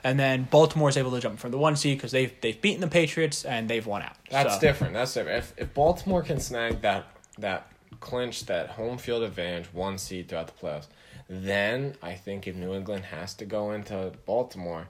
and 0.05 0.18
then 0.18 0.48
Baltimore's 0.51 0.96
able 0.96 1.11
to 1.12 1.20
jump 1.20 1.38
from 1.38 1.51
the 1.51 1.59
one 1.59 1.77
seed 1.77 1.98
because 1.98 2.12
they've 2.12 2.33
they've 2.40 2.61
beaten 2.61 2.81
the 2.81 2.88
Patriots 2.88 3.44
and 3.44 3.68
they've 3.68 3.87
won 3.87 4.03
out. 4.03 4.16
That's 4.31 4.55
So- 4.55 4.61
different. 4.61 4.94
That's 4.94 5.14
different. 5.14 5.38
If 5.38 5.53
if 5.57 5.74
Baltimore 5.74 6.22
can 6.22 6.40
snag 6.40 6.81
that 6.83 7.07
that 7.38 7.70
clinch 8.01 8.46
that 8.46 8.70
home 8.70 8.98
field 8.98 9.22
advantage, 9.22 9.66
one 9.72 9.98
seed 9.98 10.29
throughout 10.29 10.46
the 10.46 10.53
playoffs, 10.66 10.87
then 11.29 11.94
I 12.03 12.14
think 12.14 12.46
if 12.46 12.55
New 12.57 12.74
England 12.74 13.05
has 13.07 13.35
to 13.35 13.44
go 13.44 13.72
into 13.72 14.12
Baltimore, 14.27 14.88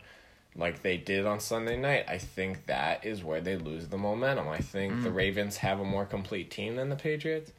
like 0.55 0.83
they 0.83 0.97
did 0.97 1.25
on 1.27 1.41
Sunday 1.41 1.77
night, 1.77 2.05
I 2.09 2.19
think 2.19 2.67
that 2.67 3.05
is 3.07 3.23
where 3.25 3.41
they 3.41 3.57
lose 3.57 3.89
the 3.89 3.97
momentum. 3.99 4.49
I 4.49 4.59
think 4.59 4.93
Mm. 4.93 5.03
the 5.05 5.11
Ravens 5.11 5.59
have 5.59 5.81
a 5.81 5.85
more 5.85 6.05
complete 6.05 6.51
team 6.51 6.77
than 6.77 6.89
the 6.91 6.97
Patriots, 6.97 7.53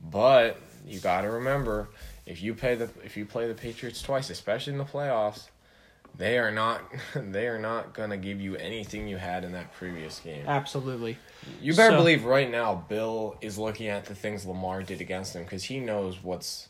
but 0.00 0.58
you 0.86 1.00
got 1.00 1.22
to 1.22 1.30
remember 1.30 1.88
if 2.26 2.42
you 2.42 2.54
play 2.54 2.74
the 2.74 2.88
if 3.04 3.16
you 3.16 3.24
play 3.26 3.46
the 3.48 3.54
Patriots 3.54 4.00
twice, 4.02 4.30
especially 4.30 4.72
in 4.72 4.78
the 4.78 4.84
playoffs. 4.84 5.48
They 6.16 6.38
are 6.38 6.52
not. 6.52 6.80
They 7.16 7.48
are 7.48 7.58
not 7.58 7.92
gonna 7.92 8.16
give 8.16 8.40
you 8.40 8.54
anything 8.56 9.08
you 9.08 9.16
had 9.16 9.42
in 9.42 9.50
that 9.52 9.72
previous 9.74 10.20
game. 10.20 10.44
Absolutely. 10.46 11.18
You 11.60 11.74
better 11.74 11.90
So- 11.90 11.96
believe 11.96 12.24
right 12.24 12.48
now, 12.50 12.74
Bill 12.88 13.36
is 13.40 13.58
looking 13.58 13.88
at 13.88 14.04
the 14.04 14.14
things 14.14 14.46
Lamar 14.46 14.82
did 14.84 15.00
against 15.00 15.34
him 15.34 15.42
because 15.42 15.64
he 15.64 15.80
knows 15.80 16.22
what's 16.22 16.68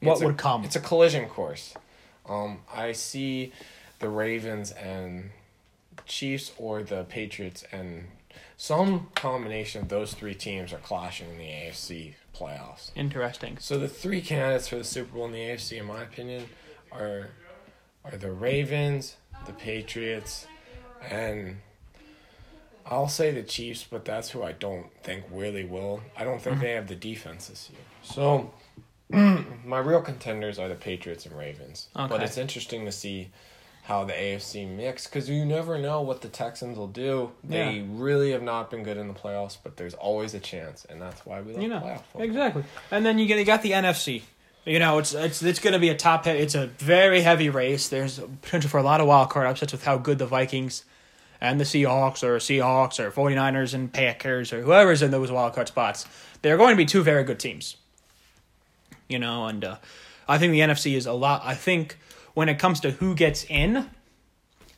What 0.00 0.12
it's 0.12 0.22
a- 0.22 0.24
would 0.26 0.38
come. 0.38 0.64
It's 0.64 0.74
a 0.76 0.80
collision 0.80 1.26
course. 1.28 1.74
Um, 2.26 2.62
I 2.74 2.92
see 2.92 3.52
the 3.98 4.08
Ravens 4.08 4.70
and 4.72 5.30
Chiefs 6.06 6.52
or 6.56 6.82
the 6.82 7.04
Patriots 7.04 7.64
and 7.70 8.06
some 8.56 9.08
combination 9.14 9.82
of 9.82 9.88
those 9.88 10.14
three 10.14 10.34
teams 10.34 10.72
are 10.72 10.78
clashing 10.78 11.30
in 11.30 11.38
the 11.38 11.44
AFC 11.44 12.14
playoffs. 12.34 12.90
Interesting. 12.94 13.58
So 13.60 13.78
the 13.78 13.88
three 13.88 14.20
candidates 14.20 14.68
for 14.68 14.76
the 14.76 14.84
Super 14.84 15.14
Bowl 15.14 15.26
in 15.26 15.32
the 15.32 15.38
AFC, 15.38 15.78
in 15.78 15.86
my 15.86 16.02
opinion, 16.02 16.46
are 16.92 17.30
are 18.04 18.16
the 18.16 18.32
Ravens, 18.32 19.16
the 19.46 19.52
Patriots, 19.52 20.46
and 21.10 21.58
I'll 22.86 23.08
say 23.08 23.32
the 23.32 23.42
Chiefs, 23.42 23.84
but 23.88 24.04
that's 24.04 24.30
who 24.30 24.42
I 24.42 24.52
don't 24.52 24.86
think 25.02 25.24
really 25.30 25.64
will. 25.64 26.00
I 26.16 26.24
don't 26.24 26.40
think 26.40 26.56
mm-hmm. 26.56 26.64
they 26.64 26.72
have 26.72 26.88
the 26.88 26.94
defense 26.94 27.48
this 27.48 27.70
year. 27.70 27.80
So 28.02 28.50
my 29.64 29.78
real 29.78 30.00
contenders 30.00 30.58
are 30.58 30.68
the 30.68 30.74
Patriots 30.74 31.26
and 31.26 31.36
Ravens. 31.36 31.88
Okay. 31.96 32.08
But 32.08 32.22
it's 32.22 32.38
interesting 32.38 32.84
to 32.86 32.92
see 32.92 33.30
how 33.88 34.04
the 34.04 34.12
AFC 34.12 34.66
mix 34.68 35.06
because 35.06 35.30
you 35.30 35.44
never 35.46 35.78
know 35.78 36.02
what 36.02 36.20
the 36.20 36.28
Texans 36.28 36.76
will 36.76 36.86
do. 36.88 37.32
They 37.42 37.76
Yeah. 37.78 37.82
really 37.88 38.32
have 38.32 38.42
not 38.42 38.70
been 38.70 38.82
good 38.82 38.98
in 38.98 39.08
the 39.08 39.14
playoffs, 39.14 39.56
but 39.62 39.78
there's 39.78 39.94
always 39.94 40.34
a 40.34 40.38
chance, 40.40 40.84
and 40.90 41.00
that's 41.00 41.24
why 41.24 41.40
we 41.40 41.54
like 41.54 41.62
You 41.62 41.68
know, 41.68 41.80
playoff 41.80 42.02
football. 42.02 42.22
exactly. 42.22 42.64
And 42.90 43.06
then 43.06 43.18
you 43.18 43.24
get 43.26 43.38
you 43.38 43.44
got 43.46 43.62
the 43.62 43.72
NFC. 43.72 44.22
You 44.66 44.78
know, 44.78 44.98
it's 44.98 45.14
it's 45.14 45.42
it's 45.42 45.58
going 45.58 45.72
to 45.72 45.78
be 45.78 45.88
a 45.88 45.94
top. 45.96 46.26
It's 46.26 46.54
a 46.54 46.66
very 46.66 47.22
heavy 47.22 47.48
race. 47.48 47.88
There's 47.88 48.20
potential 48.42 48.68
for 48.68 48.76
a 48.78 48.82
lot 48.82 49.00
of 49.00 49.06
wild 49.06 49.30
card 49.30 49.46
upsets 49.46 49.72
with 49.72 49.84
how 49.84 49.96
good 49.96 50.18
the 50.18 50.26
Vikings 50.26 50.84
and 51.40 51.58
the 51.58 51.64
Seahawks 51.64 52.22
or 52.22 52.36
Seahawks 52.36 53.00
or 53.00 53.10
49ers 53.10 53.72
and 53.72 53.90
Packers 53.90 54.52
or 54.52 54.60
whoever's 54.60 55.00
in 55.00 55.10
those 55.10 55.32
wild 55.32 55.54
card 55.54 55.68
spots. 55.68 56.04
They're 56.42 56.58
going 56.58 56.72
to 56.72 56.76
be 56.76 56.84
two 56.84 57.02
very 57.02 57.24
good 57.24 57.38
teams. 57.38 57.76
You 59.08 59.18
know, 59.18 59.46
and 59.46 59.64
uh, 59.64 59.76
I 60.28 60.36
think 60.36 60.52
the 60.52 60.60
NFC 60.60 60.94
is 60.94 61.06
a 61.06 61.14
lot. 61.14 61.40
I 61.44 61.54
think 61.54 61.96
when 62.38 62.48
it 62.48 62.56
comes 62.56 62.78
to 62.78 62.92
who 62.92 63.16
gets 63.16 63.44
in, 63.48 63.90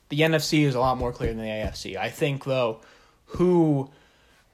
the 0.09 0.21
NFC 0.21 0.63
is 0.63 0.75
a 0.75 0.81
lot 0.81 0.97
more 0.97 1.13
clear 1.13 1.29
than 1.35 1.45
the 1.45 1.51
AFC. 1.51 1.95
I 1.95 2.09
think 2.09 2.47
though, 2.47 2.81
who 3.27 3.91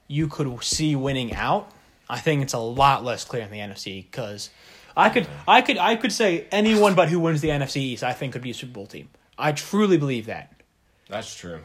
you 0.09 0.27
could 0.27 0.61
see 0.61 0.93
winning 0.93 1.33
out, 1.33 1.71
I 2.09 2.19
think 2.19 2.41
it's 2.41 2.51
a 2.51 2.59
lot 2.59 3.05
less 3.05 3.23
clear 3.23 3.43
in 3.43 3.49
the 3.49 3.59
NFC 3.59 4.03
because 4.03 4.49
I 4.97 5.07
could 5.07 5.25
I 5.47 5.61
could 5.61 5.77
I 5.77 5.95
could 5.95 6.11
say 6.11 6.47
anyone 6.51 6.95
but 6.95 7.07
who 7.07 7.21
wins 7.21 7.39
the 7.39 7.47
NFC 7.47 7.77
East 7.77 8.03
I 8.03 8.11
think 8.11 8.33
could 8.33 8.41
be 8.41 8.51
a 8.51 8.53
Super 8.53 8.73
Bowl 8.73 8.87
team. 8.87 9.07
I 9.37 9.53
truly 9.53 9.97
believe 9.97 10.25
that. 10.25 10.61
That's 11.07 11.33
true. 11.33 11.61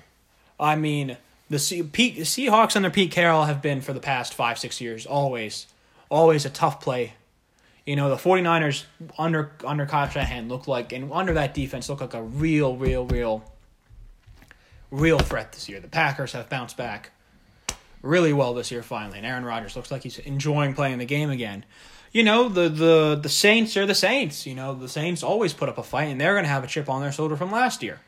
I 0.61 0.77
mean, 0.77 1.17
the 1.51 1.59
C- 1.59 1.83
Pete, 1.83 2.19
Seahawks 2.19 2.77
under 2.77 2.89
Pete 2.89 3.11
Carroll 3.11 3.47
have 3.47 3.61
been 3.61 3.81
for 3.81 3.93
the 3.93 3.99
past 3.99 4.33
five, 4.33 4.61
six 4.61 4.81
years 4.81 5.07
always, 5.07 5.67
always 6.09 6.45
a 6.45 6.51
tough 6.51 6.81
play. 6.81 7.15
You 7.85 7.97
know, 7.97 8.09
the 8.11 8.17
49ers 8.17 8.85
under 9.19 9.53
under 9.65 9.87
Kyle 9.87 10.09
Shanahan 10.09 10.49
look 10.49 10.69
like, 10.69 10.93
and 10.93 11.13
under 11.13 11.35
that 11.35 11.53
defense 11.53 11.89
look 11.89 12.01
like 12.01 12.15
a 12.15 12.23
real, 12.23 12.77
real, 12.77 13.07
real, 13.07 13.43
real 14.91 15.19
threat 15.19 15.53
this 15.53 15.69
year. 15.69 15.81
The 15.81 15.89
Packers 15.89 16.33
have 16.33 16.49
bounced 16.49 16.77
back 16.77 17.11
really 18.03 18.33
well 18.33 18.55
this 18.55 18.71
year 18.71 18.83
finally, 18.83 19.19
and 19.19 19.27
Aaron 19.27 19.45
Rodgers 19.45 19.75
looks 19.75 19.91
like 19.91 20.03
he's 20.03 20.19
enjoying 20.19 20.75
playing 20.75 20.99
the 20.99 21.05
game 21.05 21.31
again. 21.31 21.65
You 22.13 22.23
know, 22.23 22.49
the 22.49 22.69
the 22.69 23.19
the 23.21 23.29
Saints 23.29 23.77
are 23.77 23.87
the 23.87 23.95
Saints. 23.95 24.47
You 24.47 24.55
know, 24.55 24.75
the 24.75 24.89
Saints 24.89 25.23
always 25.23 25.53
put 25.53 25.69
up 25.69 25.79
a 25.79 25.83
fight, 25.83 26.05
and 26.05 26.21
they're 26.21 26.35
going 26.35 26.45
to 26.45 26.51
have 26.51 26.63
a 26.63 26.69
chip 26.69 26.89
on 26.89 27.01
their 27.01 27.13
shoulder 27.13 27.37
from 27.37 27.51
last 27.51 27.83
year. 27.83 28.01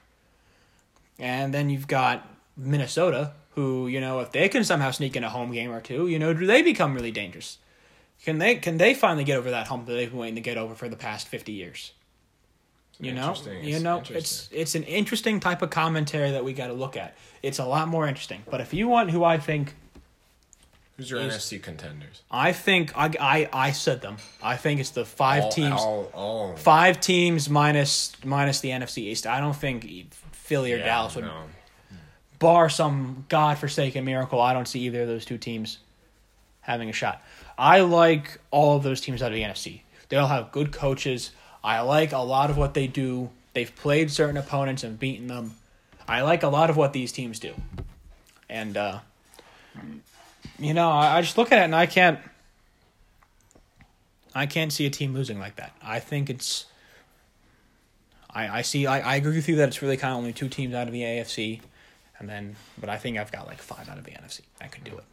And 1.18 1.54
then 1.54 1.70
you've 1.70 1.88
got 1.88 2.28
Minnesota, 2.56 3.32
who 3.54 3.88
you 3.88 4.00
know, 4.00 4.20
if 4.20 4.30
they 4.30 4.48
can 4.48 4.62
somehow 4.62 4.90
sneak 4.90 5.16
in 5.16 5.24
a 5.24 5.30
home 5.30 5.52
game 5.52 5.72
or 5.72 5.80
two, 5.80 6.06
you 6.06 6.18
know, 6.18 6.34
do 6.34 6.46
they 6.46 6.62
become 6.62 6.94
really 6.94 7.12
dangerous? 7.12 7.58
Can 8.24 8.38
they 8.38 8.56
can 8.56 8.78
they 8.78 8.94
finally 8.94 9.24
get 9.24 9.36
over 9.36 9.50
that 9.50 9.66
hump 9.66 9.86
that 9.86 9.92
they've 9.92 10.10
been 10.10 10.18
waiting 10.18 10.36
to 10.36 10.40
get 10.40 10.56
over 10.56 10.74
for 10.74 10.88
the 10.88 10.96
past 10.96 11.28
fifty 11.28 11.52
years? 11.52 11.92
You 13.00 13.12
know, 13.12 13.34
you 13.60 13.74
It's 13.74 13.82
know, 13.82 14.02
it's 14.10 14.48
it's 14.52 14.74
an 14.74 14.84
interesting 14.84 15.40
type 15.40 15.62
of 15.62 15.70
commentary 15.70 16.30
that 16.30 16.44
we 16.44 16.52
got 16.52 16.68
to 16.68 16.72
look 16.72 16.96
at. 16.96 17.16
It's 17.42 17.58
a 17.58 17.64
lot 17.64 17.88
more 17.88 18.06
interesting. 18.06 18.42
But 18.48 18.60
if 18.60 18.72
you 18.72 18.88
want 18.88 19.10
who 19.10 19.24
I 19.24 19.38
think, 19.38 19.74
Who's 20.96 21.10
your 21.10 21.20
is- 21.20 21.34
NFC 21.34 21.60
contenders? 21.60 22.22
I 22.30 22.52
think 22.52 22.96
I 22.96 23.10
I, 23.20 23.48
I 23.52 23.72
said 23.72 24.00
them. 24.00 24.16
I 24.42 24.56
think 24.56 24.80
it's 24.80 24.90
the 24.90 25.04
five 25.04 25.42
all, 25.44 25.50
teams, 25.50 25.80
All, 25.80 26.10
all, 26.14 26.56
five 26.56 27.00
teams 27.00 27.50
minus 27.50 28.12
minus 28.24 28.60
the 28.60 28.70
NFC 28.70 28.98
East. 28.98 29.26
I 29.26 29.40
don't 29.40 29.56
think 29.56 30.14
Philly 30.32 30.72
or 30.72 30.76
yeah, 30.76 30.86
Dallas 30.86 31.16
would 31.16 31.24
no. 31.24 31.42
bar 32.38 32.70
some 32.70 33.26
godforsaken 33.28 34.04
miracle, 34.04 34.40
I 34.40 34.52
don't 34.52 34.68
see 34.68 34.80
either 34.80 35.02
of 35.02 35.08
those 35.08 35.24
two 35.24 35.36
teams 35.36 35.78
having 36.60 36.88
a 36.88 36.92
shot. 36.92 37.22
I 37.58 37.80
like 37.80 38.40
all 38.50 38.76
of 38.76 38.82
those 38.82 39.00
teams 39.00 39.22
out 39.22 39.28
of 39.28 39.34
the 39.34 39.42
NFC. 39.42 39.82
They 40.08 40.16
all 40.16 40.28
have 40.28 40.52
good 40.52 40.72
coaches. 40.72 41.30
I 41.62 41.80
like 41.80 42.12
a 42.12 42.18
lot 42.18 42.50
of 42.50 42.56
what 42.56 42.74
they 42.74 42.86
do. 42.86 43.30
They've 43.52 43.74
played 43.74 44.10
certain 44.10 44.36
opponents 44.36 44.82
and 44.82 44.98
beaten 44.98 45.28
them. 45.28 45.54
I 46.06 46.22
like 46.22 46.42
a 46.42 46.48
lot 46.48 46.70
of 46.70 46.76
what 46.76 46.92
these 46.92 47.12
teams 47.12 47.38
do. 47.38 47.54
And, 48.48 48.76
uh, 48.76 48.98
you 50.58 50.74
know, 50.74 50.90
I, 50.90 51.18
I 51.18 51.20
just 51.22 51.38
look 51.38 51.52
at 51.52 51.58
it 51.58 51.64
and 51.64 51.74
I 51.74 51.86
can't. 51.86 52.18
I 54.34 54.46
can't 54.46 54.72
see 54.72 54.84
a 54.84 54.90
team 54.90 55.14
losing 55.14 55.38
like 55.38 55.56
that. 55.56 55.72
I 55.80 56.00
think 56.00 56.28
it's. 56.28 56.66
I, 58.28 58.58
I 58.58 58.62
see. 58.62 58.86
I, 58.86 58.98
I 58.98 59.16
agree 59.16 59.36
with 59.36 59.48
you 59.48 59.56
that 59.56 59.68
it's 59.68 59.80
really 59.80 59.96
kind 59.96 60.12
of 60.12 60.18
only 60.18 60.32
two 60.32 60.48
teams 60.48 60.74
out 60.74 60.88
of 60.88 60.92
the 60.92 61.02
AFC, 61.02 61.60
and 62.18 62.28
then, 62.28 62.56
but 62.76 62.88
I 62.88 62.98
think 62.98 63.16
I've 63.16 63.30
got 63.30 63.46
like 63.46 63.62
five 63.62 63.88
out 63.88 63.96
of 63.96 64.04
the 64.04 64.10
NFC. 64.10 64.40
I 64.60 64.66
could 64.66 64.82
do 64.82 64.98
it. 64.98 65.04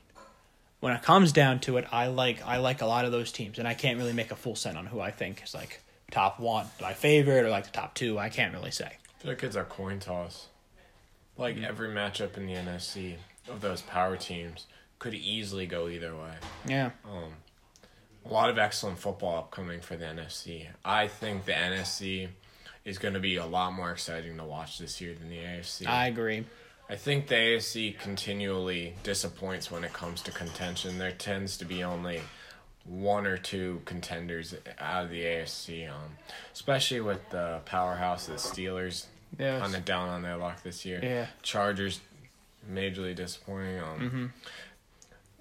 When 0.81 0.93
it 0.93 1.01
comes 1.03 1.31
down 1.31 1.59
to 1.61 1.77
it, 1.77 1.85
I 1.91 2.07
like 2.07 2.41
I 2.45 2.57
like 2.57 2.81
a 2.81 2.85
lot 2.85 3.05
of 3.05 3.11
those 3.11 3.31
teams, 3.31 3.57
and 3.59 3.67
I 3.67 3.73
can't 3.75 3.97
really 3.97 4.13
make 4.13 4.31
a 4.31 4.35
full 4.35 4.55
set 4.55 4.75
on 4.75 4.85
who 4.87 4.99
I 4.99 5.11
think 5.11 5.41
is 5.43 5.53
like 5.53 5.79
top 6.11 6.39
one, 6.39 6.65
my 6.81 6.93
favorite, 6.93 7.45
or 7.45 7.49
like 7.49 7.65
the 7.65 7.71
top 7.71 7.93
two. 7.93 8.17
I 8.19 8.29
can't 8.29 8.53
really 8.53 8.71
say. 8.71 8.85
I 8.85 9.21
feel 9.21 9.31
like 9.31 9.43
it's 9.43 9.55
a 9.55 9.63
coin 9.63 9.99
toss. 9.99 10.47
Like 11.37 11.55
Mm-hmm. 11.55 11.65
every 11.65 11.89
matchup 11.89 12.35
in 12.35 12.45
the 12.47 12.53
NFC 12.53 13.15
of 13.47 13.61
those 13.61 13.81
power 13.81 14.17
teams 14.17 14.65
could 14.99 15.13
easily 15.13 15.65
go 15.65 15.87
either 15.87 16.15
way. 16.15 16.33
Yeah, 16.65 16.91
Um, 17.05 17.31
a 18.25 18.33
lot 18.33 18.49
of 18.49 18.57
excellent 18.59 18.99
football 18.99 19.37
upcoming 19.37 19.81
for 19.81 19.95
the 19.95 20.05
NFC. 20.05 20.67
I 20.85 21.07
think 21.07 21.45
the 21.45 21.53
NFC 21.53 22.27
is 22.85 22.97
going 22.99 23.13
to 23.15 23.19
be 23.19 23.35
a 23.37 23.45
lot 23.45 23.73
more 23.73 23.91
exciting 23.91 24.37
to 24.37 24.43
watch 24.43 24.77
this 24.77 24.99
year 25.01 25.13
than 25.15 25.29
the 25.29 25.37
AFC. 25.37 25.87
I 25.87 26.07
agree. 26.07 26.45
I 26.91 26.97
think 26.97 27.27
the 27.27 27.35
AFC 27.35 27.97
continually 27.97 28.95
disappoints 29.01 29.71
when 29.71 29.85
it 29.85 29.93
comes 29.93 30.21
to 30.23 30.31
contention. 30.31 30.97
There 30.99 31.13
tends 31.13 31.55
to 31.59 31.65
be 31.65 31.85
only 31.85 32.19
one 32.83 33.25
or 33.25 33.37
two 33.37 33.81
contenders 33.85 34.53
out 34.77 35.05
of 35.05 35.09
the 35.09 35.21
AFC, 35.23 35.89
um, 35.89 36.17
especially 36.53 36.99
with 36.99 37.29
the 37.29 37.61
powerhouse, 37.63 38.25
the 38.25 38.33
Steelers, 38.33 39.05
Yeah, 39.39 39.59
kind 39.59 39.73
of 39.73 39.85
down 39.85 40.09
on 40.09 40.21
their 40.21 40.35
luck 40.35 40.63
this 40.63 40.83
year. 40.83 40.99
Yeah. 41.01 41.27
Chargers, 41.43 42.01
majorly 42.69 43.15
disappointing. 43.15 43.79
Um, 43.79 43.99
Mm-hmm. 43.99 44.25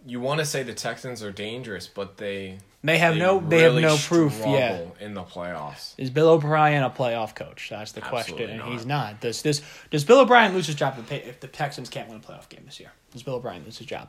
You 0.06 0.20
want 0.20 0.40
to 0.40 0.46
say 0.46 0.62
the 0.62 0.74
Texans 0.74 1.22
are 1.22 1.32
dangerous, 1.32 1.86
but 1.86 2.16
they 2.16 2.58
they 2.82 2.98
have 2.98 3.16
no 3.16 3.40
they 3.40 3.62
have 3.62 3.74
no 3.74 3.96
proof 3.96 4.38
yet. 4.46 4.96
in 5.00 5.14
the 5.14 5.22
playoffs. 5.22 5.94
Is 5.98 6.08
Bill 6.10 6.30
O'Brien 6.30 6.82
a 6.82 6.90
playoff 6.90 7.34
coach? 7.34 7.68
That's 7.70 7.92
the 7.92 8.00
question, 8.00 8.34
Absolutely 8.34 8.54
and 8.54 8.58
not. 8.60 8.72
he's 8.72 8.86
not. 8.86 9.20
Does 9.20 9.42
this 9.42 9.60
does 9.90 10.04
Bill 10.04 10.20
O'Brien 10.20 10.54
lose 10.54 10.66
his 10.66 10.74
job 10.76 10.96
if 10.98 11.08
the, 11.08 11.28
if 11.28 11.40
the 11.40 11.48
Texans 11.48 11.90
can't 11.90 12.08
win 12.08 12.18
a 12.18 12.20
playoff 12.20 12.48
game 12.48 12.62
this 12.64 12.80
year? 12.80 12.92
Does 13.12 13.22
Bill 13.22 13.34
O'Brien 13.34 13.64
lose 13.64 13.76
his 13.78 13.86
job? 13.86 14.08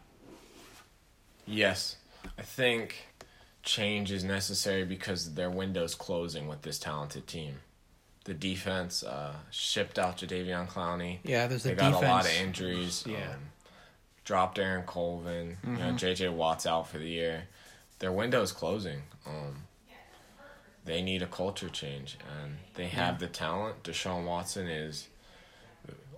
Yes, 1.46 1.98
I 2.38 2.44
think 2.44 3.08
change 3.64 4.12
is 4.12 4.24
necessary 4.24 4.86
because 4.86 5.34
their 5.34 5.50
window's 5.50 5.96
closing 5.96 6.48
with 6.48 6.62
this 6.62 6.80
talented 6.80 7.28
team. 7.28 7.56
The 8.24 8.34
defense 8.34 9.04
uh, 9.04 9.34
shipped 9.50 9.98
out 9.98 10.18
Jadeveon 10.20 10.70
Clowney. 10.70 11.18
Yeah, 11.24 11.48
there's 11.48 11.64
the 11.64 11.70
they 11.70 11.76
got 11.76 11.92
defense. 11.94 12.06
a 12.06 12.08
lot 12.08 12.26
of 12.26 12.32
injuries. 12.40 13.04
Yeah. 13.08 13.16
Um, 13.34 13.40
dropped 14.24 14.60
Aaron 14.60 14.84
Colvin. 14.86 15.58
You 15.64 15.72
know, 15.74 15.80
Mm-hmm. 15.80 15.96
JJ 15.98 16.34
Watt's 16.34 16.66
out 16.66 16.88
for 16.88 16.98
the 17.00 17.08
year. 17.08 17.44
Their 18.00 18.12
window's 18.12 18.52
closing. 18.52 19.02
Um, 19.26 19.64
they 20.84 21.02
need 21.02 21.22
a 21.22 21.28
culture 21.28 21.70
change, 21.70 22.18
and 22.44 22.58
they 22.74 22.88
have 22.88 23.20
the 23.20 23.28
talent. 23.28 23.84
Deshaun 23.84 24.26
Watson 24.26 24.68
is. 24.68 25.08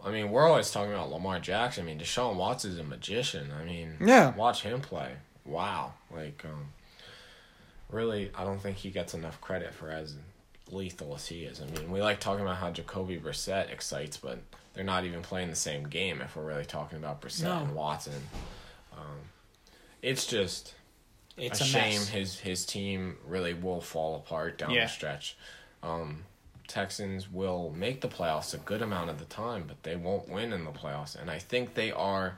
I 0.06 0.12
mean, 0.12 0.32
we're 0.32 0.48
always 0.48 0.70
talking 0.72 0.92
about 0.94 1.12
Lamar 1.12 1.40
Jackson. 1.40 1.84
I 1.84 1.86
mean, 1.88 2.00
Deshaun 2.00 2.36
Watson 2.36 2.72
is 2.72 2.80
a 2.80 2.84
magician. 2.84 3.52
I 3.58 3.64
mean, 3.66 3.98
Yeah. 4.02 4.34
watch 4.36 4.62
him 4.64 4.82
play. 4.82 5.14
Wow, 5.46 5.94
like, 6.14 6.44
um, 6.46 6.68
really, 7.90 8.32
I 8.36 8.44
don't 8.44 8.60
think 8.62 8.78
he 8.78 8.90
gets 8.90 9.14
enough 9.14 9.40
credit 9.42 9.74
for 9.74 9.90
as 9.90 10.16
lethal 10.72 11.14
as 11.16 11.28
he 11.28 11.44
is. 11.44 11.62
I 11.62 11.66
mean, 11.66 11.92
we 11.92 12.02
like 12.02 12.20
talking 12.20 12.42
about 12.44 12.58
how 12.58 12.72
Jacoby 12.72 13.18
Brissett 13.20 13.70
excites, 13.72 14.18
but 14.18 14.40
they're 14.74 14.84
not 14.84 15.06
even 15.06 15.22
playing 15.22 15.50
the 15.50 15.56
same 15.56 15.84
game. 15.84 16.22
If 16.22 16.36
we're 16.36 16.44
really 16.46 16.66
talking 16.66 16.98
about 16.98 17.22
Brissett 17.22 17.44
No. 17.44 17.60
and 17.60 17.76
Watson, 17.76 18.14
um, 18.94 19.20
it's 20.02 20.26
just 20.26 20.74
It's 21.38 21.62
a, 21.62 21.64
a, 21.64 21.68
shame 21.68 22.00
mess. 22.00 22.10
his 22.10 22.40
his 22.40 22.66
team 22.66 23.18
really 23.28 23.54
will 23.54 23.82
fall 23.82 24.16
apart 24.16 24.58
down 24.58 24.72
Yeah. 24.72 24.86
the 24.86 24.90
stretch. 24.92 25.38
Um, 25.82 26.24
Texans 26.68 27.30
will 27.30 27.72
make 27.76 28.02
the 28.02 28.08
playoffs 28.08 28.54
a 28.54 28.58
good 28.58 28.82
amount 28.82 29.10
of 29.10 29.20
the 29.20 29.26
time, 29.26 29.66
but 29.68 29.84
they 29.84 29.96
won't 29.96 30.30
win 30.30 30.54
in 30.54 30.64
the 30.64 30.72
playoffs, 30.72 31.16
and 31.20 31.30
I 31.30 31.38
think 31.38 31.74
they 31.74 31.92
are 31.92 32.38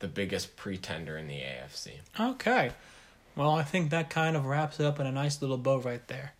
the 0.00 0.08
biggest 0.08 0.56
pretender 0.56 1.16
in 1.16 1.28
the 1.28 1.40
AFC. 1.40 1.92
Okay. 2.18 2.72
Well, 3.36 3.52
I 3.52 3.62
think 3.62 3.90
that 3.90 4.10
kind 4.10 4.36
of 4.36 4.44
wraps 4.44 4.80
it 4.80 4.86
up 4.86 4.98
in 4.98 5.06
a 5.06 5.12
nice 5.12 5.40
little 5.40 5.56
bow 5.56 5.78
right 5.78 6.06
there. 6.08 6.32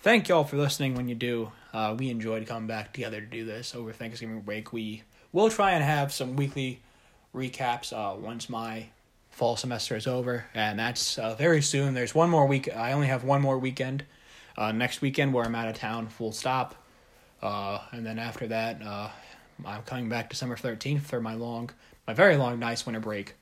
Thank 0.00 0.28
y'all 0.28 0.44
for 0.44 0.56
listening 0.56 0.94
when 0.94 1.08
you 1.08 1.14
do. 1.14 1.52
Uh, 1.72 1.94
we 1.98 2.10
enjoyed 2.10 2.46
coming 2.46 2.66
back 2.66 2.92
together 2.92 3.20
to 3.20 3.26
do 3.26 3.44
this 3.44 3.74
over 3.74 3.92
Thanksgiving 3.92 4.40
break. 4.40 4.72
We 4.72 5.02
will 5.32 5.50
try 5.50 5.72
and 5.72 5.82
have 5.82 6.12
some 6.12 6.36
weekly 6.36 6.80
recaps 7.34 7.92
uh, 7.92 8.16
once 8.16 8.48
my 8.48 8.86
fall 9.30 9.56
semester 9.56 9.96
is 9.96 10.06
over, 10.06 10.44
and 10.54 10.78
that's 10.78 11.18
uh, 11.18 11.34
very 11.34 11.62
soon. 11.62 11.94
There's 11.94 12.14
one 12.14 12.28
more 12.28 12.46
week. 12.46 12.74
I 12.74 12.92
only 12.92 13.06
have 13.06 13.24
one 13.24 13.40
more 13.40 13.58
weekend. 13.58 14.04
Uh, 14.56 14.70
next 14.70 15.00
weekend 15.00 15.32
where 15.32 15.44
I'm 15.44 15.54
out 15.54 15.68
of 15.68 15.74
town, 15.76 16.08
full 16.08 16.32
stop. 16.32 16.74
Uh, 17.40 17.80
and 17.90 18.04
then 18.04 18.18
after 18.18 18.46
that, 18.48 18.82
uh, 18.82 19.08
I'm 19.64 19.82
coming 19.82 20.08
back 20.08 20.28
December 20.28 20.56
13th 20.56 21.02
for 21.02 21.20
my 21.20 21.34
long, 21.34 21.70
my 22.06 22.12
very 22.12 22.36
long, 22.36 22.58
nice 22.58 22.84
winter 22.84 23.00
break. 23.00 23.34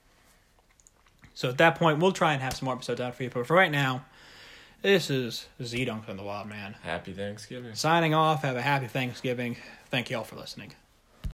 So 1.34 1.48
at 1.48 1.58
that 1.58 1.76
point, 1.76 1.98
we'll 1.98 2.12
try 2.12 2.32
and 2.32 2.42
have 2.42 2.54
some 2.54 2.66
more 2.66 2.74
episodes 2.74 3.00
out 3.00 3.14
for 3.14 3.24
you. 3.24 3.30
But 3.30 3.46
for 3.46 3.54
right 3.54 3.70
now, 3.70 4.04
this 4.82 5.10
is 5.10 5.48
Z 5.62 5.84
Dunk 5.84 6.08
on 6.08 6.16
the 6.16 6.22
Wild 6.22 6.48
Man. 6.48 6.74
Happy 6.82 7.12
Thanksgiving. 7.12 7.74
Signing 7.74 8.14
off. 8.14 8.42
Have 8.42 8.56
a 8.56 8.62
happy 8.62 8.86
Thanksgiving. 8.86 9.56
Thank 9.90 10.10
you 10.10 10.16
all 10.16 10.24
for 10.24 10.36
listening. 10.36 10.72